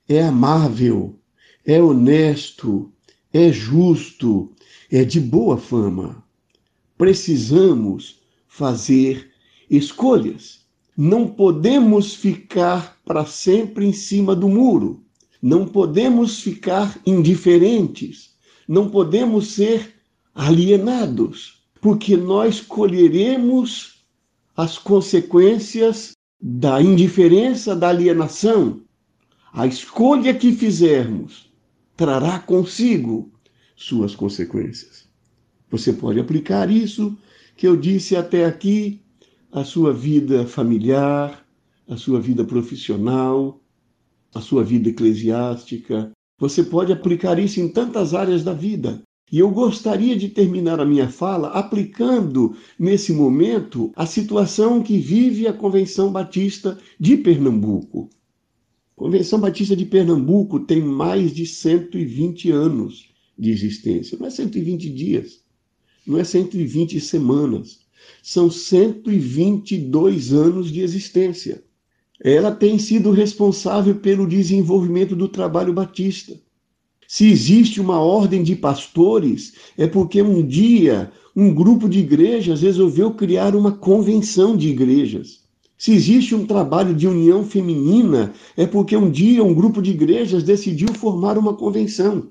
é 0.09 0.23
amável, 0.23 1.19
é 1.63 1.79
honesto, 1.79 2.91
é 3.31 3.51
justo, 3.51 4.51
é 4.91 5.05
de 5.05 5.19
boa 5.19 5.57
fama. 5.57 6.25
Precisamos 6.97 8.19
fazer 8.47 9.29
escolhas. 9.69 10.61
Não 10.97 11.27
podemos 11.27 12.15
ficar 12.15 12.97
para 13.05 13.27
sempre 13.27 13.85
em 13.85 13.93
cima 13.93 14.35
do 14.35 14.49
muro. 14.49 15.05
Não 15.41 15.67
podemos 15.67 16.41
ficar 16.41 16.99
indiferentes. 17.05 18.35
Não 18.67 18.89
podemos 18.89 19.47
ser 19.47 19.95
alienados, 20.33 21.63
porque 21.81 22.17
nós 22.17 22.61
colheremos 22.61 24.03
as 24.55 24.77
consequências 24.77 26.13
da 26.39 26.81
indiferença, 26.81 27.75
da 27.75 27.89
alienação. 27.89 28.81
A 29.53 29.65
escolha 29.65 30.33
que 30.33 30.51
fizermos 30.51 31.51
trará 31.95 32.39
consigo 32.39 33.31
suas 33.75 34.15
consequências. 34.15 35.07
Você 35.69 35.93
pode 35.93 36.19
aplicar 36.19 36.69
isso 36.69 37.17
que 37.55 37.67
eu 37.67 37.75
disse 37.75 38.15
até 38.15 38.45
aqui 38.45 39.01
à 39.51 39.63
sua 39.63 39.91
vida 39.91 40.45
familiar, 40.45 41.45
à 41.87 41.97
sua 41.97 42.19
vida 42.19 42.43
profissional, 42.43 43.59
à 44.37 44.41
sua 44.41 44.63
vida 44.63 44.89
eclesiástica. 44.89 46.11
Você 46.39 46.63
pode 46.63 46.91
aplicar 46.91 47.39
isso 47.39 47.59
em 47.59 47.67
tantas 47.67 48.13
áreas 48.13 48.43
da 48.43 48.53
vida. 48.53 49.01
E 49.29 49.39
eu 49.39 49.51
gostaria 49.51 50.15
de 50.15 50.29
terminar 50.29 50.79
a 50.79 50.85
minha 50.85 51.09
fala 51.09 51.49
aplicando, 51.49 52.55
nesse 52.79 53.11
momento, 53.11 53.91
a 53.95 54.05
situação 54.05 54.81
que 54.81 54.97
vive 54.97 55.47
a 55.47 55.53
Convenção 55.53 56.11
Batista 56.11 56.77
de 56.97 57.17
Pernambuco. 57.17 58.09
A 58.95 59.01
Convenção 59.03 59.39
Batista 59.39 59.75
de 59.75 59.85
Pernambuco 59.85 60.61
tem 60.61 60.81
mais 60.81 61.33
de 61.33 61.45
120 61.45 62.51
anos 62.51 63.09
de 63.37 63.51
existência. 63.51 64.17
Não 64.17 64.27
é 64.27 64.29
120 64.29 64.89
dias, 64.91 65.41
não 66.05 66.17
é 66.17 66.23
120 66.23 66.97
semanas, 67.01 67.81
são 68.23 68.49
122 68.49 70.31
anos 70.31 70.71
de 70.71 70.79
existência. 70.79 71.66
Ela 72.23 72.51
tem 72.51 72.79
sido 72.79 73.11
responsável 73.11 73.95
pelo 73.95 74.27
desenvolvimento 74.27 75.15
do 75.15 75.27
trabalho 75.27 75.73
batista. 75.73 76.33
Se 77.07 77.29
existe 77.29 77.79
uma 77.79 77.99
ordem 77.99 78.43
de 78.43 78.55
pastores, 78.55 79.53
é 79.77 79.87
porque 79.87 80.21
um 80.21 80.45
dia 80.45 81.11
um 81.35 81.53
grupo 81.53 81.87
de 81.87 81.99
igrejas 81.99 82.63
resolveu 82.63 83.11
criar 83.13 83.55
uma 83.55 83.71
convenção 83.71 84.57
de 84.57 84.69
igrejas. 84.69 85.43
Se 85.77 85.93
existe 85.93 86.33
um 86.33 86.47
trabalho 86.47 86.95
de 86.95 87.07
união 87.07 87.43
feminina, 87.43 88.33
é 88.57 88.65
porque 88.65 88.97
um 88.97 89.11
dia 89.11 89.43
um 89.43 89.53
grupo 89.53 89.79
de 89.79 89.91
igrejas 89.91 90.41
decidiu 90.41 90.87
formar 90.95 91.37
uma 91.37 91.53
convenção. 91.53 92.29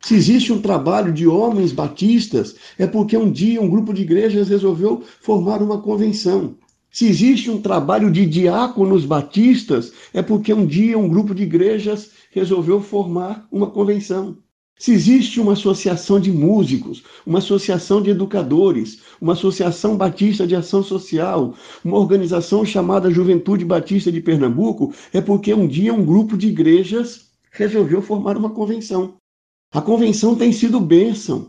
Se 0.00 0.14
existe 0.14 0.52
um 0.52 0.60
trabalho 0.60 1.12
de 1.12 1.26
homens 1.26 1.72
batistas, 1.72 2.54
é 2.78 2.86
porque 2.86 3.16
um 3.16 3.30
dia 3.30 3.60
um 3.60 3.68
grupo 3.68 3.92
de 3.92 4.02
igrejas 4.02 4.48
resolveu 4.48 5.02
formar 5.20 5.60
uma 5.60 5.82
convenção. 5.82 6.54
Se 6.96 7.06
existe 7.06 7.50
um 7.50 7.60
trabalho 7.60 8.10
de 8.10 8.24
diáconos 8.24 9.04
batistas, 9.04 9.92
é 10.14 10.22
porque 10.22 10.54
um 10.54 10.64
dia 10.64 10.98
um 10.98 11.06
grupo 11.06 11.34
de 11.34 11.42
igrejas 11.42 12.12
resolveu 12.30 12.80
formar 12.80 13.46
uma 13.52 13.70
convenção. 13.70 14.38
Se 14.78 14.94
existe 14.94 15.38
uma 15.38 15.52
associação 15.52 16.18
de 16.18 16.32
músicos, 16.32 17.04
uma 17.26 17.40
associação 17.40 18.00
de 18.00 18.08
educadores, 18.08 19.02
uma 19.20 19.34
associação 19.34 19.94
batista 19.94 20.46
de 20.46 20.56
ação 20.56 20.82
social, 20.82 21.54
uma 21.84 21.98
organização 21.98 22.64
chamada 22.64 23.10
Juventude 23.10 23.62
Batista 23.62 24.10
de 24.10 24.22
Pernambuco, 24.22 24.94
é 25.12 25.20
porque 25.20 25.52
um 25.52 25.68
dia 25.68 25.92
um 25.92 26.02
grupo 26.02 26.34
de 26.34 26.48
igrejas 26.48 27.26
resolveu 27.50 28.00
formar 28.00 28.38
uma 28.38 28.48
convenção. 28.48 29.16
A 29.70 29.82
convenção 29.82 30.34
tem 30.34 30.50
sido 30.50 30.80
bênção. 30.80 31.48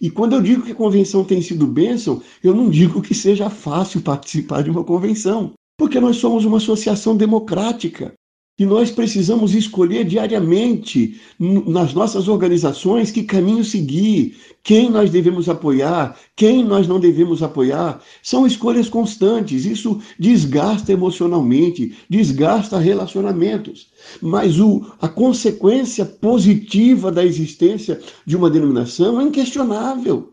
E 0.00 0.10
quando 0.10 0.34
eu 0.34 0.42
digo 0.42 0.62
que 0.62 0.72
a 0.72 0.76
convenção 0.76 1.24
tem 1.24 1.40
sido 1.40 1.66
bênção, 1.66 2.22
eu 2.42 2.54
não 2.54 2.68
digo 2.68 3.00
que 3.00 3.14
seja 3.14 3.48
fácil 3.48 4.02
participar 4.02 4.62
de 4.62 4.70
uma 4.70 4.84
convenção, 4.84 5.52
porque 5.78 6.00
nós 6.00 6.16
somos 6.16 6.44
uma 6.44 6.58
associação 6.58 7.16
democrática. 7.16 8.12
E 8.56 8.64
nós 8.64 8.88
precisamos 8.88 9.52
escolher 9.52 10.04
diariamente 10.04 11.20
nas 11.40 11.92
nossas 11.92 12.28
organizações 12.28 13.10
que 13.10 13.24
caminho 13.24 13.64
seguir, 13.64 14.36
quem 14.62 14.88
nós 14.88 15.10
devemos 15.10 15.48
apoiar, 15.48 16.16
quem 16.36 16.64
nós 16.64 16.86
não 16.86 17.00
devemos 17.00 17.42
apoiar. 17.42 18.00
São 18.22 18.46
escolhas 18.46 18.88
constantes. 18.88 19.64
Isso 19.64 20.00
desgasta 20.20 20.92
emocionalmente, 20.92 21.96
desgasta 22.08 22.78
relacionamentos. 22.78 23.88
Mas 24.22 24.60
o, 24.60 24.86
a 25.00 25.08
consequência 25.08 26.04
positiva 26.04 27.10
da 27.10 27.24
existência 27.24 28.00
de 28.24 28.36
uma 28.36 28.48
denominação 28.48 29.20
é 29.20 29.24
inquestionável. 29.24 30.32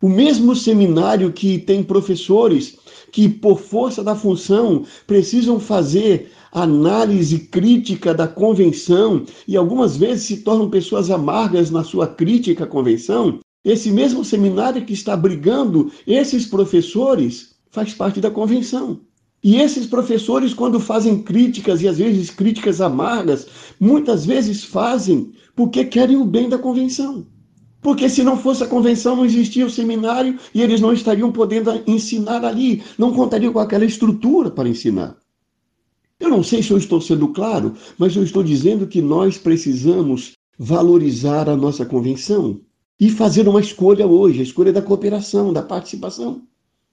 O 0.00 0.08
mesmo 0.08 0.56
seminário 0.56 1.30
que 1.32 1.58
tem 1.58 1.82
professores 1.82 2.76
que, 3.12 3.28
por 3.28 3.60
força 3.60 4.02
da 4.02 4.16
função, 4.16 4.84
precisam 5.06 5.60
fazer 5.60 6.32
análise 6.54 7.40
crítica 7.40 8.14
da 8.14 8.28
convenção 8.28 9.26
e 9.46 9.56
algumas 9.56 9.96
vezes 9.96 10.24
se 10.24 10.36
tornam 10.38 10.70
pessoas 10.70 11.10
amargas 11.10 11.68
na 11.68 11.82
sua 11.82 12.06
crítica 12.06 12.62
à 12.62 12.66
convenção, 12.66 13.40
esse 13.64 13.90
mesmo 13.90 14.24
seminário 14.24 14.84
que 14.84 14.92
está 14.92 15.16
brigando 15.16 15.90
esses 16.06 16.46
professores 16.46 17.56
faz 17.70 17.92
parte 17.92 18.20
da 18.20 18.30
convenção. 18.30 19.00
E 19.42 19.56
esses 19.56 19.84
professores, 19.84 20.54
quando 20.54 20.78
fazem 20.78 21.22
críticas, 21.22 21.82
e 21.82 21.88
às 21.88 21.98
vezes 21.98 22.30
críticas 22.30 22.80
amargas, 22.80 23.46
muitas 23.80 24.24
vezes 24.24 24.62
fazem 24.62 25.32
porque 25.56 25.84
querem 25.84 26.16
o 26.16 26.24
bem 26.24 26.48
da 26.48 26.56
convenção. 26.56 27.26
Porque 27.82 28.08
se 28.08 28.22
não 28.22 28.38
fosse 28.38 28.62
a 28.62 28.66
convenção, 28.66 29.16
não 29.16 29.26
existia 29.26 29.66
o 29.66 29.70
seminário 29.70 30.38
e 30.54 30.62
eles 30.62 30.80
não 30.80 30.92
estariam 30.92 31.30
podendo 31.30 31.70
ensinar 31.86 32.44
ali, 32.44 32.82
não 32.96 33.12
contariam 33.12 33.52
com 33.52 33.58
aquela 33.58 33.84
estrutura 33.84 34.50
para 34.50 34.68
ensinar. 34.68 35.18
Eu 36.24 36.30
não 36.30 36.42
sei 36.42 36.62
se 36.62 36.70
eu 36.70 36.78
estou 36.78 37.02
sendo 37.02 37.28
claro, 37.28 37.74
mas 37.98 38.16
eu 38.16 38.22
estou 38.24 38.42
dizendo 38.42 38.86
que 38.86 39.02
nós 39.02 39.36
precisamos 39.36 40.32
valorizar 40.58 41.50
a 41.50 41.54
nossa 41.54 41.84
convenção 41.84 42.62
e 42.98 43.10
fazer 43.10 43.46
uma 43.46 43.60
escolha 43.60 44.06
hoje, 44.06 44.40
a 44.40 44.42
escolha 44.42 44.72
da 44.72 44.80
cooperação, 44.80 45.52
da 45.52 45.60
participação. 45.60 46.40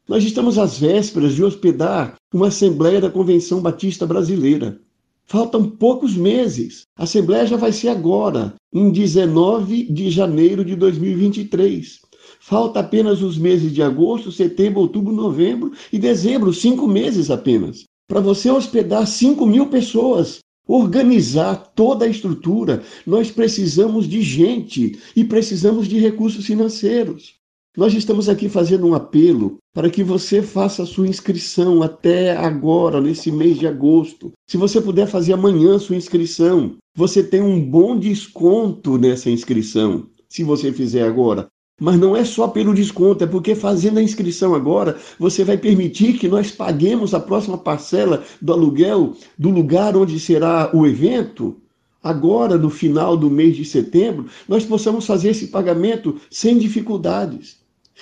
Nós 0.05 0.25
estamos 0.25 0.57
às 0.57 0.77
vésperas 0.77 1.33
de 1.33 1.45
hospedar 1.45 2.15
uma 2.33 2.47
Assembleia 2.47 2.99
da 2.99 3.09
Convenção 3.09 3.61
Batista 3.61 4.05
Brasileira. 4.05 4.81
Faltam 5.25 5.63
poucos 5.63 6.13
meses. 6.13 6.81
A 6.97 7.03
Assembleia 7.03 7.47
já 7.47 7.55
vai 7.55 7.71
ser 7.71 7.87
agora, 7.87 8.53
em 8.73 8.91
19 8.91 9.85
de 9.85 10.11
janeiro 10.11 10.65
de 10.65 10.75
2023. 10.75 12.01
Falta 12.41 12.81
apenas 12.81 13.21
os 13.21 13.37
meses 13.37 13.71
de 13.71 13.81
agosto, 13.81 14.29
setembro, 14.29 14.81
outubro, 14.81 15.13
novembro 15.13 15.71
e 15.93 15.97
dezembro, 15.97 16.53
cinco 16.53 16.85
meses 16.85 17.31
apenas 17.31 17.85
para 18.11 18.19
você 18.19 18.51
hospedar 18.51 19.07
5 19.07 19.45
mil 19.45 19.67
pessoas, 19.67 20.39
organizar 20.67 21.55
toda 21.73 22.03
a 22.03 22.09
estrutura, 22.09 22.83
nós 23.07 23.31
precisamos 23.31 24.05
de 24.05 24.21
gente 24.21 24.99
e 25.15 25.23
precisamos 25.23 25.87
de 25.87 25.97
recursos 25.97 26.45
financeiros. 26.45 27.35
Nós 27.77 27.93
estamos 27.93 28.27
aqui 28.27 28.49
fazendo 28.49 28.85
um 28.85 28.93
apelo 28.93 29.59
para 29.73 29.89
que 29.89 30.03
você 30.03 30.41
faça 30.41 30.83
a 30.83 30.85
sua 30.85 31.07
inscrição 31.07 31.81
até 31.81 32.35
agora, 32.35 32.99
nesse 32.99 33.31
mês 33.31 33.57
de 33.57 33.65
agosto. 33.65 34.33
Se 34.45 34.57
você 34.57 34.81
puder 34.81 35.07
fazer 35.07 35.31
amanhã 35.31 35.77
a 35.77 35.79
sua 35.79 35.95
inscrição, 35.95 36.75
você 36.93 37.23
tem 37.23 37.39
um 37.39 37.61
bom 37.63 37.97
desconto 37.97 38.97
nessa 38.97 39.29
inscrição. 39.29 40.05
Se 40.27 40.43
você 40.43 40.73
fizer 40.73 41.03
agora, 41.03 41.47
mas 41.81 41.99
não 41.99 42.15
é 42.15 42.23
só 42.23 42.47
pelo 42.47 42.75
desconto, 42.75 43.23
é 43.23 43.27
porque 43.27 43.55
fazendo 43.55 43.97
a 43.97 44.03
inscrição 44.03 44.53
agora, 44.53 44.99
você 45.17 45.43
vai 45.43 45.57
permitir 45.57 46.13
que 46.19 46.27
nós 46.27 46.51
paguemos 46.51 47.11
a 47.15 47.19
próxima 47.19 47.57
parcela 47.57 48.23
do 48.39 48.53
aluguel 48.53 49.15
do 49.35 49.49
lugar 49.49 49.97
onde 49.97 50.19
será 50.19 50.69
o 50.75 50.85
evento. 50.85 51.57
agora 52.03 52.55
no 52.55 52.69
final 52.69 53.17
do 53.17 53.31
mês 53.31 53.55
de 53.55 53.65
setembro, 53.65 54.27
nós 54.47 54.63
possamos 54.63 55.07
fazer 55.07 55.29
esse 55.29 55.47
pagamento 55.47 56.17
sem 56.29 56.59
dificuldades. 56.59 57.57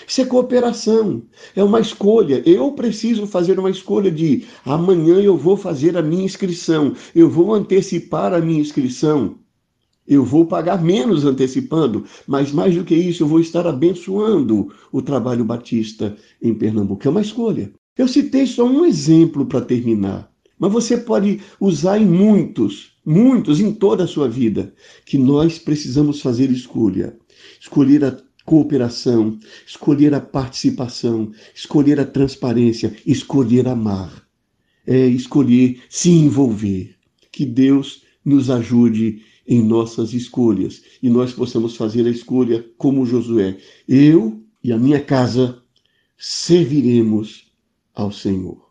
Isso 0.06 0.22
é 0.22 0.26
cooperação, 0.26 1.22
é 1.56 1.64
uma 1.64 1.80
escolha. 1.80 2.44
Eu 2.46 2.74
preciso 2.74 3.26
fazer 3.28 3.58
uma 3.60 3.70
escolha 3.70 4.12
de 4.12 4.46
amanhã 4.66 5.22
eu 5.22 5.38
vou 5.38 5.56
fazer 5.56 5.98
a 5.98 6.02
minha 6.02 6.26
inscrição, 6.26 6.94
eu 7.16 7.30
vou 7.30 7.54
antecipar 7.54 8.34
a 8.34 8.42
minha 8.42 8.60
inscrição. 8.60 9.38
Eu 10.10 10.26
vou 10.26 10.44
pagar 10.44 10.84
menos 10.84 11.24
antecipando, 11.24 12.04
mas 12.26 12.52
mais 12.52 12.74
do 12.74 12.84
que 12.84 12.96
isso, 12.96 13.22
eu 13.22 13.28
vou 13.28 13.40
estar 13.40 13.68
abençoando 13.68 14.74
o 14.92 15.04
trabalho 15.04 15.46
batista 15.46 16.18
em 16.42 16.52
Pernambuco. 16.52 17.08
É 17.08 17.12
uma 17.12 17.22
escolha. 17.22 17.72
Eu 17.96 18.08
citei 18.08 18.48
só 18.48 18.66
um 18.66 18.84
exemplo 18.84 19.46
para 19.46 19.62
terminar, 19.62 20.28
mas 20.58 20.72
você 20.72 20.98
pode 20.98 21.40
usar 21.60 22.00
em 22.00 22.08
muitos, 22.08 22.94
muitos 23.06 23.60
em 23.60 23.72
toda 23.72 24.06
a 24.06 24.08
sua 24.08 24.28
vida, 24.28 24.74
que 25.06 25.16
nós 25.16 25.60
precisamos 25.60 26.22
fazer 26.22 26.50
escolha. 26.50 27.16
Escolher 27.62 28.04
a 28.04 28.18
cooperação, 28.46 29.38
escolher 29.68 30.16
a 30.16 30.20
participação, 30.20 31.32
escolher 31.54 32.00
a 32.00 32.06
transparência, 32.06 32.96
escolher 33.06 33.68
amar. 33.68 34.28
É 34.88 35.06
escolher 35.06 35.80
se 35.88 36.10
envolver. 36.10 36.96
Que 37.32 37.46
Deus 37.46 38.02
nos 38.26 38.50
ajude 38.50 39.22
em 39.50 39.64
nossas 39.64 40.14
escolhas 40.14 40.84
e 41.02 41.10
nós 41.10 41.34
possamos 41.34 41.76
fazer 41.76 42.06
a 42.06 42.12
escolha 42.12 42.64
como 42.78 43.04
Josué. 43.04 43.58
Eu 43.88 44.44
e 44.64 44.72
a 44.72 44.78
minha 44.78 45.04
casa 45.04 45.60
serviremos 46.16 47.52
ao 47.96 48.12
Senhor. 48.12 48.70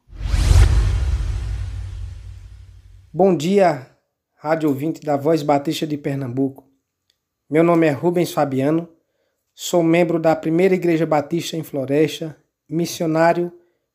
Bom 3.12 3.36
dia, 3.36 3.90
rádio 4.36 4.68
ouvinte 4.68 5.00
da 5.00 5.16
Voz 5.16 5.42
Batista 5.42 5.84
de 5.84 5.98
Pernambuco. 5.98 6.64
Meu 7.50 7.64
nome 7.64 7.88
é 7.88 7.90
Rubens 7.90 8.30
Fabiano, 8.30 8.88
sou 9.52 9.82
membro 9.82 10.20
da 10.20 10.36
Primeira 10.36 10.76
Igreja 10.76 11.04
Batista 11.04 11.56
em 11.56 11.64
Floresta, 11.64 12.36
missionário 12.68 13.50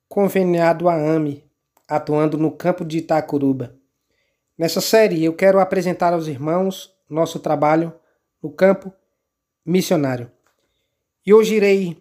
conveniado 0.10 0.90
à 0.90 0.96
AME, 0.96 1.44
atuando 1.88 2.38
no 2.38 2.52
campo 2.52 2.84
de 2.84 2.98
Itacuruba. 2.98 3.83
Nessa 4.56 4.82
série, 4.82 5.24
eu 5.24 5.34
quero 5.34 5.60
apresentar 5.60 6.14
aos 6.14 6.28
irmãos 6.28 6.94
nosso 7.10 7.40
trabalho 7.40 7.92
no 8.42 8.52
campo 8.52 8.94
missionário. 9.66 10.32
E 11.26 11.34
hoje 11.34 11.56
irei 11.56 11.98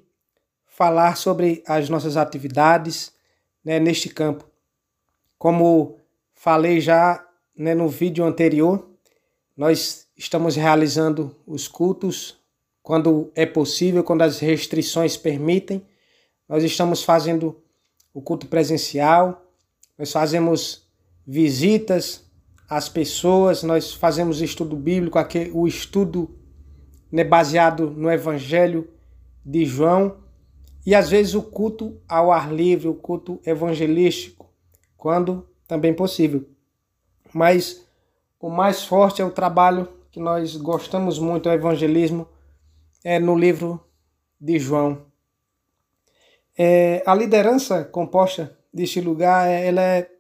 falar 0.67 1.17
sobre 1.17 1.63
as 1.67 1.89
nossas 1.89 2.17
atividades 2.17 3.13
né, 3.65 3.81
neste 3.81 4.11
campo. 4.11 4.47
Como 5.39 5.99
falei 6.35 6.79
já 6.79 7.27
né, 7.57 7.75
no 7.75 7.89
vídeo 7.89 8.23
anterior, 8.23 8.87
nós 9.57 10.07
estamos 10.15 10.55
realizando 10.55 11.35
os 11.47 11.67
cultos 11.67 12.39
quando 12.83 13.33
é 13.35 13.47
possível, 13.47 14.05
quando 14.05 14.23
as 14.23 14.41
restrições 14.41 15.17
permitem. 15.17 15.87
Nós 16.47 16.63
estamos 16.65 17.03
fazendo 17.03 17.63
o 18.13 18.21
culto 18.21 18.47
presencial, 18.47 19.43
nós 19.97 20.13
fazemos 20.13 20.87
visitas 21.27 22.22
as 22.75 22.89
pessoas, 22.89 23.63
nós 23.63 23.93
fazemos 23.93 24.41
estudo 24.41 24.75
bíblico, 24.75 25.19
aqui, 25.19 25.51
o 25.53 25.69
estudo 25.69 26.35
né, 27.11 27.23
baseado 27.23 27.91
no 27.91 28.11
Evangelho 28.11 28.89
de 29.45 29.67
João, 29.67 30.17
e 30.87 30.95
às 30.95 31.11
vezes 31.11 31.35
o 31.35 31.43
culto 31.43 32.01
ao 32.09 32.33
ar 32.33 32.51
livre, 32.51 32.89
o 32.89 32.95
culto 32.95 33.39
evangelístico, 33.45 34.51
quando 34.97 35.47
também 35.69 35.93
possível. 35.93 36.49
Mas 37.31 37.87
o 38.41 38.49
mais 38.49 38.83
forte 38.85 39.21
é 39.21 39.25
o 39.25 39.31
trabalho 39.31 39.87
que 40.11 40.19
nós 40.19 40.57
gostamos 40.57 41.19
muito, 41.19 41.51
o 41.51 41.53
evangelismo, 41.53 42.27
é 43.05 43.19
no 43.19 43.39
livro 43.39 43.85
de 44.41 44.59
João. 44.59 45.05
É, 46.57 47.03
a 47.05 47.15
liderança 47.15 47.85
composta 47.85 48.59
deste 48.73 48.99
lugar, 48.99 49.47
ela 49.47 49.83
é 49.83 50.11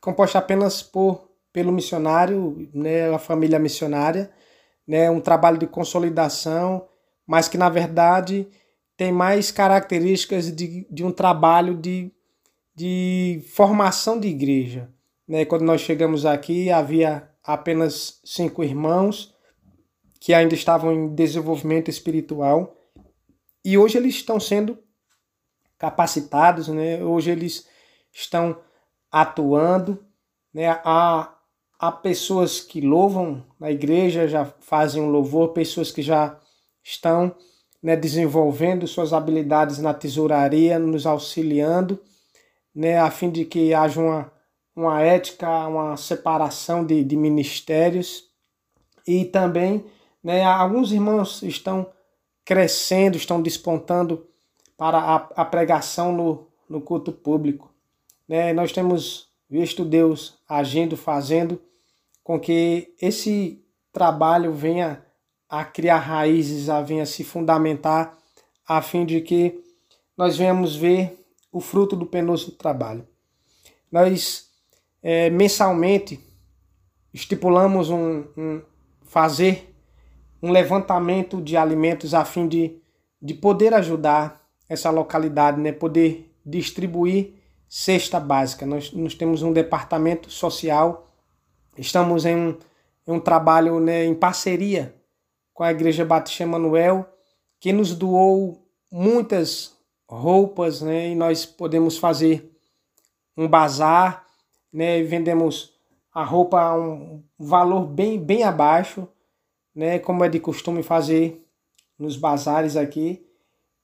composta 0.00 0.38
apenas 0.38 0.82
por 0.82 1.31
pelo 1.52 1.72
missionário, 1.72 2.68
né, 2.72 3.12
a 3.12 3.18
família 3.18 3.58
missionária, 3.58 4.30
né, 4.86 5.10
um 5.10 5.20
trabalho 5.20 5.58
de 5.58 5.66
consolidação, 5.66 6.88
mas 7.26 7.48
que 7.48 7.58
na 7.58 7.68
verdade 7.68 8.48
tem 8.96 9.12
mais 9.12 9.50
características 9.50 10.54
de, 10.54 10.86
de 10.90 11.04
um 11.04 11.12
trabalho 11.12 11.76
de, 11.76 12.10
de 12.74 13.42
formação 13.54 14.18
de 14.18 14.28
igreja. 14.28 14.90
Né? 15.26 15.44
Quando 15.44 15.62
nós 15.62 15.80
chegamos 15.80 16.24
aqui, 16.24 16.70
havia 16.70 17.28
apenas 17.42 18.20
cinco 18.24 18.62
irmãos 18.62 19.34
que 20.20 20.32
ainda 20.32 20.54
estavam 20.54 20.92
em 20.92 21.14
desenvolvimento 21.14 21.88
espiritual 21.88 22.76
e 23.64 23.78
hoje 23.78 23.98
eles 23.98 24.14
estão 24.14 24.40
sendo 24.40 24.78
capacitados, 25.78 26.68
né? 26.68 27.02
hoje 27.02 27.30
eles 27.30 27.66
estão 28.12 28.60
atuando. 29.10 30.04
Né? 30.52 30.66
Há 31.82 31.90
pessoas 31.90 32.60
que 32.60 32.80
louvam 32.80 33.42
na 33.58 33.68
igreja, 33.68 34.28
já 34.28 34.44
fazem 34.60 35.02
um 35.02 35.10
louvor, 35.10 35.48
pessoas 35.48 35.90
que 35.90 36.00
já 36.00 36.38
estão 36.80 37.34
né, 37.82 37.96
desenvolvendo 37.96 38.86
suas 38.86 39.12
habilidades 39.12 39.78
na 39.78 39.92
tesouraria, 39.92 40.78
nos 40.78 41.06
auxiliando, 41.06 41.98
né, 42.72 43.00
a 43.00 43.10
fim 43.10 43.30
de 43.30 43.44
que 43.44 43.74
haja 43.74 44.00
uma, 44.00 44.32
uma 44.76 45.02
ética, 45.02 45.48
uma 45.66 45.96
separação 45.96 46.86
de, 46.86 47.02
de 47.02 47.16
ministérios. 47.16 48.30
E 49.04 49.24
também 49.24 49.84
né, 50.22 50.44
alguns 50.44 50.92
irmãos 50.92 51.42
estão 51.42 51.90
crescendo, 52.44 53.16
estão 53.16 53.42
despontando 53.42 54.24
para 54.76 54.98
a, 54.98 55.16
a 55.34 55.44
pregação 55.44 56.12
no, 56.12 56.46
no 56.68 56.80
culto 56.80 57.10
público. 57.10 57.74
Né, 58.28 58.52
nós 58.52 58.70
temos 58.70 59.26
visto 59.50 59.84
Deus 59.84 60.38
agindo, 60.48 60.96
fazendo 60.96 61.60
com 62.22 62.38
que 62.38 62.94
esse 63.00 63.64
trabalho 63.92 64.52
venha 64.52 65.04
a 65.48 65.64
criar 65.64 65.98
raízes, 65.98 66.68
a 66.68 66.80
venha 66.80 67.04
se 67.04 67.22
fundamentar, 67.22 68.16
a 68.66 68.80
fim 68.80 69.04
de 69.04 69.20
que 69.20 69.62
nós 70.16 70.36
venhamos 70.36 70.74
ver 70.74 71.22
o 71.50 71.60
fruto 71.60 71.94
do 71.94 72.06
penoso 72.06 72.52
trabalho. 72.52 73.06
Nós 73.90 74.48
é, 75.02 75.28
mensalmente 75.28 76.18
estipulamos 77.12 77.90
um, 77.90 78.24
um, 78.36 78.62
fazer 79.02 79.74
um 80.42 80.50
levantamento 80.50 81.40
de 81.40 81.56
alimentos 81.56 82.14
a 82.14 82.24
fim 82.24 82.48
de, 82.48 82.80
de 83.20 83.34
poder 83.34 83.74
ajudar 83.74 84.42
essa 84.68 84.90
localidade, 84.90 85.60
né? 85.60 85.70
poder 85.70 86.34
distribuir 86.44 87.34
cesta 87.68 88.18
básica. 88.18 88.64
Nós, 88.64 88.92
nós 88.92 89.14
temos 89.14 89.42
um 89.42 89.52
departamento 89.52 90.30
social 90.30 91.11
Estamos 91.76 92.26
em 92.26 92.36
um, 92.36 92.58
em 93.06 93.12
um 93.12 93.20
trabalho 93.20 93.80
né, 93.80 94.04
em 94.04 94.14
parceria 94.14 94.94
com 95.54 95.62
a 95.62 95.70
Igreja 95.70 96.04
Batista 96.04 96.42
Emanuel, 96.42 97.08
que 97.58 97.72
nos 97.72 97.94
doou 97.94 98.66
muitas 98.90 99.76
roupas, 100.06 100.82
né, 100.82 101.08
e 101.08 101.14
nós 101.14 101.46
podemos 101.46 101.96
fazer 101.96 102.50
um 103.36 103.48
bazar, 103.48 104.26
né, 104.72 105.02
vendemos 105.02 105.72
a 106.12 106.22
roupa 106.22 106.60
a 106.60 106.78
um 106.78 107.22
valor 107.38 107.86
bem, 107.86 108.18
bem 108.18 108.42
abaixo, 108.42 109.08
né, 109.74 109.98
como 109.98 110.24
é 110.24 110.28
de 110.28 110.38
costume 110.38 110.82
fazer 110.82 111.42
nos 111.98 112.16
bazares 112.16 112.76
aqui. 112.76 113.24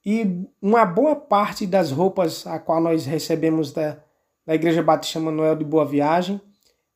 E 0.05 0.45
uma 0.61 0.85
boa 0.85 1.15
parte 1.15 1.65
das 1.65 1.91
roupas 1.91 2.45
a 2.45 2.59
qual 2.59 2.79
nós 2.79 3.05
recebemos 3.05 3.71
da, 3.71 3.97
da 4.45 4.53
Igreja 4.53 4.83
Batista 4.83 5.19
Manuel 5.19 5.55
de 5.55 5.65
Boa 5.65 5.85
Viagem 5.85 6.39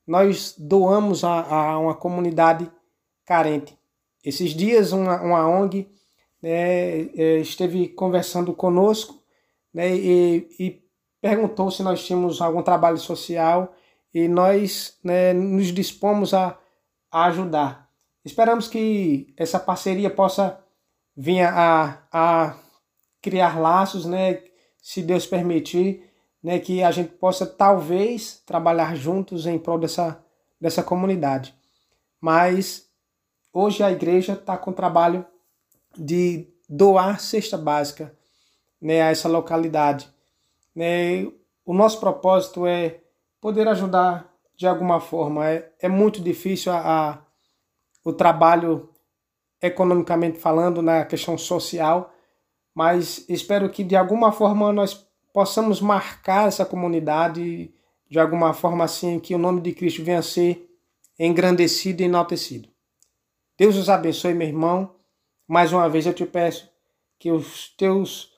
nós 0.05 0.55
doamos 0.57 1.23
a, 1.23 1.41
a 1.41 1.79
uma 1.79 1.95
comunidade 1.95 2.69
carente. 3.25 3.77
Esses 4.23 4.51
dias, 4.51 4.91
uma, 4.91 5.21
uma 5.21 5.47
ONG 5.47 5.89
né, 6.41 7.01
é, 7.15 7.37
esteve 7.39 7.87
conversando 7.89 8.53
conosco 8.53 9.21
né, 9.73 9.95
e, 9.95 10.47
e 10.59 10.83
perguntou 11.21 11.71
se 11.71 11.81
nós 11.83 12.05
tínhamos 12.05 12.41
algum 12.41 12.61
trabalho 12.61 12.97
social 12.97 13.73
e 14.13 14.27
nós 14.27 14.97
né, 15.03 15.33
nos 15.33 15.67
dispomos 15.67 16.33
a, 16.33 16.57
a 17.11 17.25
ajudar. 17.25 17.89
Esperamos 18.23 18.67
que 18.67 19.33
essa 19.37 19.59
parceria 19.59 20.09
possa 20.09 20.59
vir 21.15 21.41
a, 21.41 22.03
a 22.11 22.55
criar 23.21 23.59
laços, 23.59 24.05
né, 24.05 24.41
se 24.81 25.01
Deus 25.01 25.25
permitir, 25.25 26.09
né, 26.43 26.59
que 26.59 26.83
a 26.83 26.91
gente 26.91 27.13
possa 27.13 27.45
talvez 27.47 28.41
trabalhar 28.45 28.95
juntos 28.95 29.45
em 29.45 29.57
prol 29.57 29.79
dessa, 29.79 30.21
dessa 30.59 30.83
comunidade. 30.83 31.55
Mas 32.19 32.89
hoje 33.53 33.81
a 33.81 33.91
igreja 33.91 34.33
está 34.33 34.57
com 34.57 34.71
o 34.71 34.73
trabalho 34.73 35.25
de 35.97 36.47
doar 36.67 37.19
cesta 37.19 37.57
básica 37.57 38.13
né, 38.81 39.01
a 39.01 39.09
essa 39.09 39.29
localidade. 39.29 40.09
Né, 40.75 41.25
o 41.65 41.73
nosso 41.73 41.99
propósito 41.99 42.67
é 42.67 42.99
poder 43.39 43.67
ajudar 43.69 44.29
de 44.55 44.67
alguma 44.67 44.99
forma. 44.99 45.49
É, 45.49 45.71
é 45.79 45.87
muito 45.87 46.21
difícil 46.21 46.73
a, 46.73 47.25
o 48.03 48.11
trabalho 48.11 48.89
economicamente 49.61 50.39
falando, 50.39 50.81
na 50.81 51.05
questão 51.05 51.37
social, 51.37 52.13
mas 52.75 53.23
espero 53.29 53.69
que 53.69 53.81
de 53.81 53.95
alguma 53.95 54.29
forma 54.29 54.73
nós 54.73 55.07
possamos 55.33 55.81
marcar 55.81 56.47
essa 56.47 56.63
comunidade 56.63 57.73
de 58.09 58.19
alguma 58.19 58.53
forma 58.53 58.85
assim 58.85 59.19
que 59.19 59.33
o 59.33 59.39
nome 59.39 59.59
de 59.59 59.73
Cristo 59.73 60.03
venha 60.03 60.19
a 60.19 60.23
ser 60.23 60.69
engrandecido 61.19 62.01
e 62.01 62.05
enaltecido. 62.05 62.69
Deus 63.57 63.75
os 63.75 63.89
abençoe, 63.89 64.33
meu 64.33 64.47
irmão. 64.47 64.95
Mais 65.47 65.73
uma 65.73 65.89
vez 65.89 66.05
eu 66.05 66.13
te 66.13 66.25
peço 66.25 66.69
que 67.19 67.31
os 67.31 67.69
teus 67.75 68.31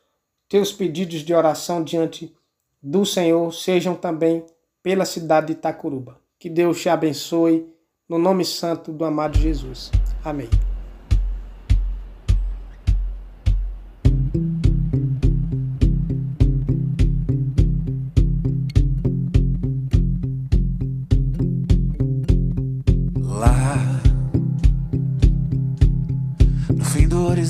teus 0.48 0.72
pedidos 0.72 1.22
de 1.22 1.34
oração 1.34 1.84
diante 1.84 2.34
do 2.82 3.06
Senhor 3.06 3.52
sejam 3.52 3.96
também 3.96 4.46
pela 4.82 5.06
cidade 5.06 5.48
de 5.48 5.54
Itacuruba. 5.54 6.22
Que 6.40 6.50
Deus 6.50 6.80
te 6.80 6.88
abençoe 6.88 7.68
no 8.08 8.20
nome 8.20 8.46
santo 8.46 8.92
do 8.92 9.04
amado 9.04 9.38
Jesus. 9.38 9.92
Amém. 10.24 10.50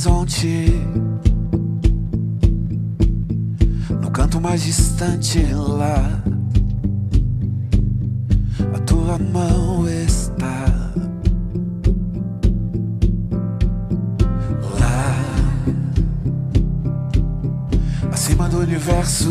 Horizonte, 0.05 0.71
no 4.01 4.11
canto 4.11 4.39
mais 4.39 4.61
distante 4.63 5.43
lá, 5.53 6.21
a 8.75 8.79
tua 8.81 9.17
mão 9.17 9.89
está. 9.89 10.65
acima 18.11 18.47
do 18.47 18.59
universo. 18.59 19.29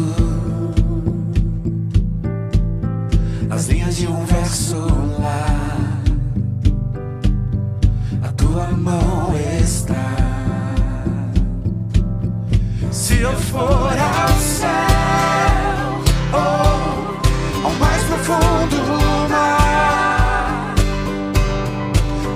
Nas 3.49 3.69
linhas 3.69 3.97
de 3.97 4.09
um 4.09 4.25
verso 4.25 4.77
lá, 5.21 6.01
a 8.23 8.29
tua 8.33 8.67
mão 8.73 9.33
está. 9.63 10.24
Se 13.15 13.21
eu 13.21 13.33
for 13.33 13.97
ao 13.97 14.29
céu, 14.41 14.69
ou 16.33 17.65
ao 17.65 17.71
mais 17.79 18.03
profundo 18.03 18.77
mar, 19.31 20.75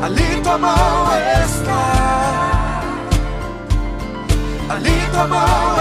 ali 0.03 0.41
tua 0.41 0.57
mão 0.59 1.09
está. 1.45 2.83
Ali 4.71 4.97
tua 5.11 5.27
mão 5.27 5.78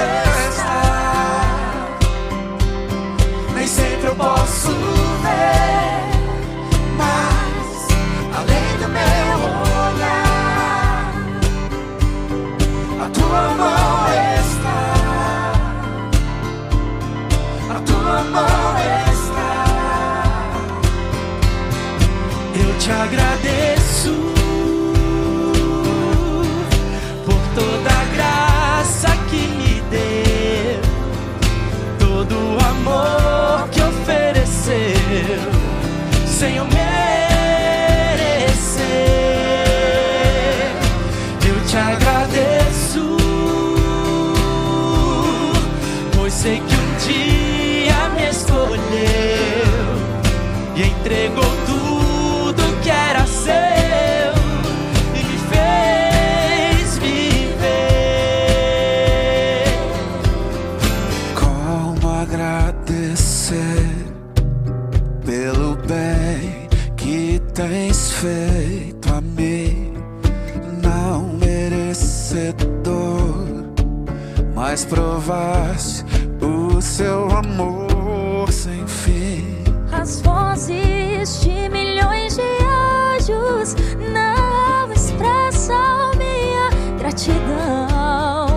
pelo 65.27 65.75
bem 65.75 66.69
que 66.95 67.41
tens 67.53 68.13
feito 68.13 69.13
a 69.13 69.19
mim, 69.19 69.93
não 70.81 71.33
merecedor, 71.33 72.85
mas 74.55 74.85
provaste 74.85 76.05
o 76.41 76.81
seu 76.81 77.29
amor 77.29 78.49
sem 78.53 78.87
fim. 78.87 79.65
As 79.91 80.21
vozes 80.21 81.41
de 81.41 81.67
milhões 81.71 82.37
de 82.37 82.41
anjos 83.19 83.75
não 84.13 84.93
expressam 84.93 86.11
minha 86.15 86.69
gratidão. 86.97 88.47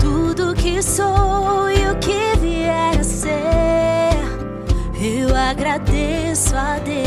Tudo 0.00 0.54
que 0.54 0.82
sou 0.82 1.70
e 1.70 1.89
agradeço 6.00 6.56
a 6.56 6.78
Deus. 6.78 7.00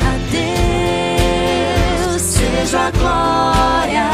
A 0.00 0.12
Deus 2.10 2.22
seja 2.22 2.86
a 2.86 2.90
glória. 2.90 4.13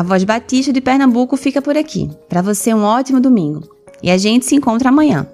A 0.00 0.02
Voz 0.02 0.24
Batista 0.24 0.72
de 0.72 0.80
Pernambuco 0.80 1.36
fica 1.36 1.60
por 1.60 1.76
aqui. 1.76 2.08
Para 2.26 2.40
você, 2.40 2.72
um 2.72 2.84
ótimo 2.84 3.20
domingo. 3.20 3.68
E 4.02 4.10
a 4.10 4.16
gente 4.16 4.46
se 4.46 4.54
encontra 4.54 4.88
amanhã. 4.88 5.26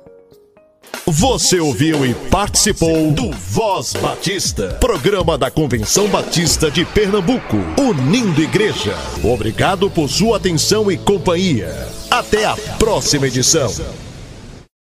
Você 1.06 1.60
ouviu 1.60 2.04
e 2.04 2.12
participou 2.12 3.12
do 3.12 3.30
Voz 3.30 3.92
Batista, 3.92 4.76
programa 4.80 5.38
da 5.38 5.52
Convenção 5.52 6.08
Batista 6.08 6.68
de 6.68 6.84
Pernambuco, 6.84 7.58
unindo 7.78 8.42
igreja. 8.42 8.96
Obrigado 9.22 9.88
por 9.88 10.08
sua 10.08 10.36
atenção 10.36 10.90
e 10.90 10.98
companhia. 10.98 11.72
Até 12.10 12.44
a 12.44 12.56
próxima 12.76 13.28
edição. 13.28 13.70